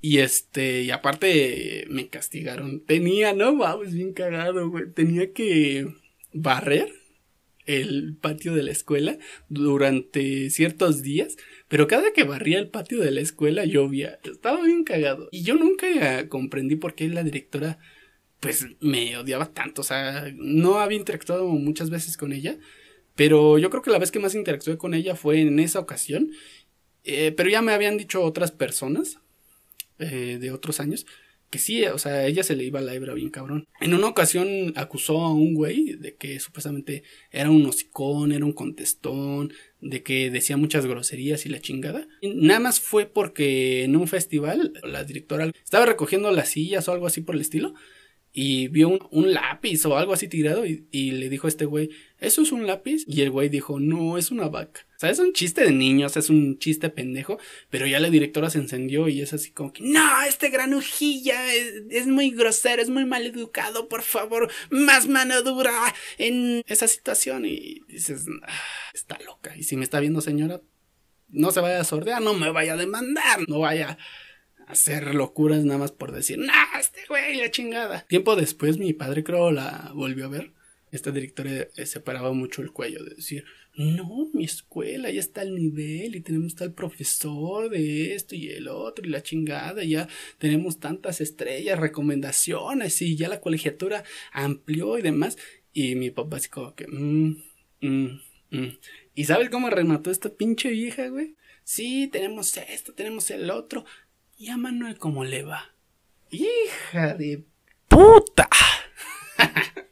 Y 0.00 0.18
este, 0.18 0.82
y 0.82 0.90
aparte 0.90 1.86
me 1.88 2.08
castigaron. 2.08 2.84
Tenía, 2.84 3.32
no 3.32 3.56
vamos, 3.56 3.92
bien 3.92 4.12
cagado, 4.12 4.70
güey. 4.70 4.90
Tenía 4.92 5.32
que 5.32 5.86
barrer 6.32 6.95
el 7.66 8.16
patio 8.20 8.54
de 8.54 8.62
la 8.62 8.72
escuela 8.72 9.18
durante 9.48 10.50
ciertos 10.50 11.02
días, 11.02 11.36
pero 11.68 11.86
cada 11.86 12.12
que 12.12 12.24
barría 12.24 12.58
el 12.58 12.70
patio 12.70 13.00
de 13.00 13.10
la 13.10 13.20
escuela 13.20 13.64
llovía. 13.64 14.18
Estaba 14.24 14.62
bien 14.62 14.84
cagado. 14.84 15.28
Y 15.32 15.42
yo 15.42 15.56
nunca 15.56 16.28
comprendí 16.28 16.76
por 16.76 16.94
qué 16.94 17.08
la 17.08 17.22
directora 17.22 17.78
pues 18.40 18.66
me 18.80 19.16
odiaba 19.16 19.52
tanto, 19.52 19.80
o 19.80 19.84
sea, 19.84 20.30
no 20.36 20.78
había 20.78 20.98
interactuado 20.98 21.48
muchas 21.48 21.90
veces 21.90 22.16
con 22.16 22.32
ella, 22.32 22.58
pero 23.14 23.58
yo 23.58 23.70
creo 23.70 23.82
que 23.82 23.90
la 23.90 23.98
vez 23.98 24.10
que 24.12 24.18
más 24.18 24.34
interactué 24.34 24.76
con 24.76 24.94
ella 24.94 25.16
fue 25.16 25.40
en 25.40 25.58
esa 25.58 25.80
ocasión. 25.80 26.30
Eh, 27.02 27.32
pero 27.36 27.48
ya 27.48 27.62
me 27.62 27.72
habían 27.72 27.96
dicho 27.96 28.22
otras 28.22 28.50
personas 28.50 29.20
eh, 29.98 30.38
de 30.40 30.50
otros 30.50 30.80
años 30.80 31.06
que 31.50 31.58
sí, 31.58 31.84
o 31.84 31.98
sea, 31.98 32.26
ella 32.26 32.42
se 32.42 32.56
le 32.56 32.64
iba 32.64 32.80
la 32.80 32.94
hebra 32.94 33.14
bien 33.14 33.30
cabrón. 33.30 33.66
En 33.80 33.94
una 33.94 34.08
ocasión 34.08 34.72
acusó 34.76 35.20
a 35.22 35.32
un 35.32 35.54
güey 35.54 35.94
de 35.94 36.14
que 36.16 36.40
supuestamente 36.40 37.02
era 37.30 37.50
un 37.50 37.64
hocicón, 37.66 38.32
era 38.32 38.44
un 38.44 38.52
contestón, 38.52 39.52
de 39.80 40.02
que 40.02 40.30
decía 40.30 40.56
muchas 40.56 40.86
groserías 40.86 41.46
y 41.46 41.48
la 41.48 41.60
chingada. 41.60 42.06
nada 42.22 42.60
más 42.60 42.80
fue 42.80 43.06
porque 43.06 43.84
en 43.84 43.96
un 43.96 44.08
festival 44.08 44.72
la 44.82 45.04
directora 45.04 45.50
estaba 45.64 45.86
recogiendo 45.86 46.30
las 46.30 46.48
sillas 46.48 46.88
o 46.88 46.92
algo 46.92 47.06
así 47.06 47.20
por 47.20 47.34
el 47.34 47.42
estilo 47.42 47.74
y 48.38 48.68
vio 48.68 48.98
un, 49.10 49.32
lápiz 49.32 49.86
o 49.86 49.96
algo 49.96 50.12
así 50.12 50.28
tirado 50.28 50.66
y, 50.66 50.86
y, 50.90 51.12
le 51.12 51.30
dijo 51.30 51.46
a 51.46 51.48
este 51.48 51.64
güey, 51.64 51.88
¿eso 52.18 52.42
es 52.42 52.52
un 52.52 52.66
lápiz? 52.66 53.02
Y 53.06 53.22
el 53.22 53.30
güey 53.30 53.48
dijo, 53.48 53.80
no, 53.80 54.18
es 54.18 54.30
una 54.30 54.46
vaca. 54.50 54.86
O 54.94 54.98
sea, 54.98 55.08
es 55.08 55.18
un 55.20 55.32
chiste 55.32 55.64
de 55.64 55.72
niños, 55.72 56.18
es 56.18 56.28
un 56.28 56.58
chiste 56.58 56.90
pendejo, 56.90 57.38
pero 57.70 57.86
ya 57.86 57.98
la 57.98 58.10
directora 58.10 58.50
se 58.50 58.58
encendió 58.58 59.08
y 59.08 59.22
es 59.22 59.32
así 59.32 59.52
como 59.52 59.72
que, 59.72 59.84
no, 59.84 60.22
este 60.28 60.50
granujilla 60.50 61.54
es, 61.54 61.84
es 61.88 62.06
muy 62.08 62.28
grosero, 62.28 62.82
es 62.82 62.90
muy 62.90 63.06
mal 63.06 63.24
educado, 63.24 63.88
por 63.88 64.02
favor, 64.02 64.52
más 64.68 65.08
mano 65.08 65.40
dura 65.40 65.72
en 66.18 66.62
esa 66.66 66.88
situación. 66.88 67.46
Y 67.46 67.80
dices, 67.88 68.26
ah, 68.42 68.52
está 68.92 69.18
loca. 69.24 69.56
Y 69.56 69.62
si 69.62 69.78
me 69.78 69.84
está 69.84 69.98
viendo 69.98 70.20
señora, 70.20 70.60
no 71.28 71.52
se 71.52 71.60
vaya 71.60 71.80
a 71.80 71.84
sordear, 71.84 72.20
no 72.20 72.34
me 72.34 72.50
vaya 72.50 72.74
a 72.74 72.76
demandar, 72.76 73.48
no 73.48 73.60
vaya 73.60 73.96
hacer 74.66 75.14
locuras 75.14 75.64
nada 75.64 75.78
más 75.78 75.92
por 75.92 76.12
decir, 76.12 76.38
nah, 76.38 76.78
este 76.78 77.00
güey, 77.08 77.36
la 77.36 77.50
chingada. 77.50 78.06
Tiempo 78.08 78.36
después 78.36 78.78
mi 78.78 78.92
padre 78.92 79.24
creo 79.24 79.50
la 79.50 79.92
volvió 79.94 80.26
a 80.26 80.28
ver. 80.28 80.52
Esta 80.92 81.10
directora 81.10 81.68
separaba 81.84 82.32
mucho 82.32 82.62
el 82.62 82.70
cuello 82.70 83.04
de 83.04 83.16
decir, 83.16 83.44
no, 83.76 84.30
mi 84.32 84.44
escuela 84.44 85.10
ya 85.10 85.20
está 85.20 85.42
al 85.42 85.54
nivel 85.54 86.14
y 86.14 86.20
tenemos 86.20 86.54
tal 86.54 86.72
profesor 86.72 87.68
de 87.68 88.14
esto 88.14 88.34
y 88.34 88.48
el 88.48 88.68
otro 88.68 89.04
y 89.04 89.10
la 89.10 89.22
chingada, 89.22 89.84
ya 89.84 90.08
tenemos 90.38 90.80
tantas 90.80 91.20
estrellas, 91.20 91.78
recomendaciones 91.78 93.02
y 93.02 93.16
ya 93.16 93.28
la 93.28 93.40
colegiatura 93.40 94.04
amplió 94.32 94.96
y 94.98 95.02
demás. 95.02 95.36
Y 95.74 95.94
mi 95.96 96.10
papá 96.10 96.38
así 96.38 96.48
como 96.48 96.74
que, 96.74 96.86
mmm, 96.88 97.36
mmm, 97.82 98.20
mmm. 98.50 98.68
¿Y 99.14 99.24
sabes 99.24 99.50
cómo 99.50 99.68
remató 99.68 100.10
esta 100.10 100.30
pinche 100.30 100.70
vieja, 100.70 101.08
güey? 101.08 101.34
Sí, 101.62 102.08
tenemos 102.10 102.56
esto, 102.56 102.94
tenemos 102.94 103.30
el 103.30 103.50
otro. 103.50 103.84
¿Y 104.38 104.50
a 104.50 104.58
Manuel 104.58 104.98
cómo 104.98 105.24
le 105.24 105.44
va? 105.44 105.74
Hija 106.30 107.14
de 107.14 107.44
puta. 107.88 108.50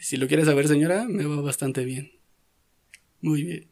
si 0.00 0.16
lo 0.16 0.26
quieres 0.26 0.46
saber, 0.46 0.66
señora, 0.66 1.04
me 1.04 1.26
va 1.26 1.42
bastante 1.42 1.84
bien. 1.84 2.12
Muy 3.20 3.42
bien. 3.42 3.68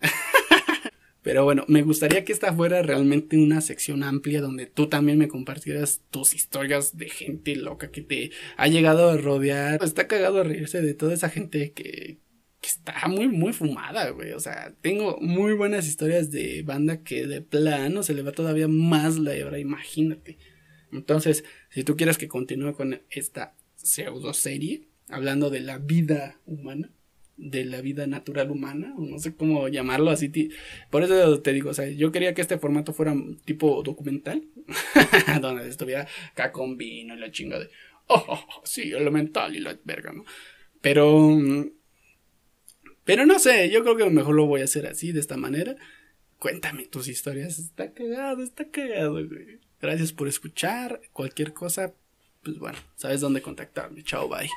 Pero 1.22 1.44
bueno, 1.44 1.66
me 1.68 1.82
gustaría 1.82 2.24
que 2.24 2.32
esta 2.32 2.54
fuera 2.54 2.80
realmente 2.80 3.36
una 3.36 3.60
sección 3.60 4.02
amplia 4.02 4.40
donde 4.40 4.64
tú 4.64 4.88
también 4.88 5.18
me 5.18 5.28
compartieras 5.28 6.00
tus 6.10 6.32
historias 6.32 6.96
de 6.96 7.10
gente 7.10 7.56
loca 7.56 7.90
que 7.90 8.00
te 8.00 8.30
ha 8.56 8.68
llegado 8.68 9.10
a 9.10 9.18
rodear. 9.18 9.84
Está 9.84 10.08
cagado 10.08 10.40
a 10.40 10.44
reírse 10.44 10.80
de 10.80 10.94
toda 10.94 11.12
esa 11.12 11.28
gente 11.28 11.72
que, 11.72 12.16
que 12.60 12.68
está 12.68 13.08
muy, 13.08 13.28
muy 13.28 13.52
fumada, 13.52 14.10
güey. 14.10 14.32
O 14.32 14.40
sea, 14.40 14.74
tengo 14.80 15.18
muy 15.20 15.54
buenas 15.54 15.86
historias 15.86 16.30
de 16.30 16.62
banda 16.62 17.02
que 17.02 17.26
de 17.26 17.40
plano 17.40 18.02
se 18.02 18.14
le 18.14 18.22
va 18.22 18.32
todavía 18.32 18.68
más 18.68 19.18
la 19.18 19.34
hebra, 19.34 19.58
imagínate. 19.58 20.38
Entonces, 20.92 21.44
si 21.70 21.84
tú 21.84 21.96
quieres 21.96 22.18
que 22.18 22.28
continúe 22.28 22.74
con 22.74 23.00
esta 23.10 23.54
pseudo 23.76 24.34
serie, 24.34 24.88
hablando 25.08 25.50
de 25.50 25.60
la 25.60 25.78
vida 25.78 26.40
humana, 26.46 26.90
de 27.40 27.64
la 27.64 27.80
vida 27.80 28.06
natural 28.06 28.50
humana, 28.50 28.94
o 28.98 29.02
no 29.02 29.18
sé 29.18 29.34
cómo 29.34 29.68
llamarlo 29.68 30.10
así. 30.10 30.50
Por 30.90 31.02
eso 31.02 31.40
te 31.40 31.52
digo, 31.52 31.70
o 31.70 31.74
sea, 31.74 31.88
yo 31.88 32.12
quería 32.12 32.34
que 32.34 32.42
este 32.42 32.58
formato 32.58 32.92
fuera 32.92 33.14
tipo 33.46 33.82
documental, 33.82 34.44
donde 35.40 35.68
estuviera 35.68 36.06
acá 36.32 36.52
con 36.52 36.76
vino 36.76 37.14
y 37.14 37.18
la 37.18 37.30
chinga 37.30 37.58
de, 37.58 37.70
oh, 38.08 38.24
oh, 38.28 38.46
oh, 38.58 38.62
sí, 38.64 38.92
elemental 38.92 39.56
y 39.56 39.60
la 39.60 39.78
verga, 39.84 40.12
¿no? 40.12 40.24
Pero 40.82 41.30
mm, 41.30 41.70
pero 43.04 43.26
no 43.26 43.38
sé, 43.38 43.70
yo 43.70 43.82
creo 43.82 43.96
que 43.96 44.04
mejor 44.10 44.34
lo 44.34 44.46
voy 44.46 44.60
a 44.60 44.64
hacer 44.64 44.86
así, 44.86 45.12
de 45.12 45.20
esta 45.20 45.36
manera. 45.36 45.76
Cuéntame 46.38 46.86
tus 46.86 47.08
historias. 47.08 47.58
Está 47.58 47.92
cagado, 47.92 48.42
está 48.42 48.68
cagado, 48.68 49.12
güey. 49.12 49.60
Gracias 49.80 50.12
por 50.12 50.28
escuchar. 50.28 51.00
Cualquier 51.12 51.52
cosa, 51.52 51.94
pues 52.42 52.58
bueno, 52.58 52.78
sabes 52.96 53.20
dónde 53.20 53.42
contactarme. 53.42 54.02
Chao, 54.02 54.28
bye. 54.28 54.48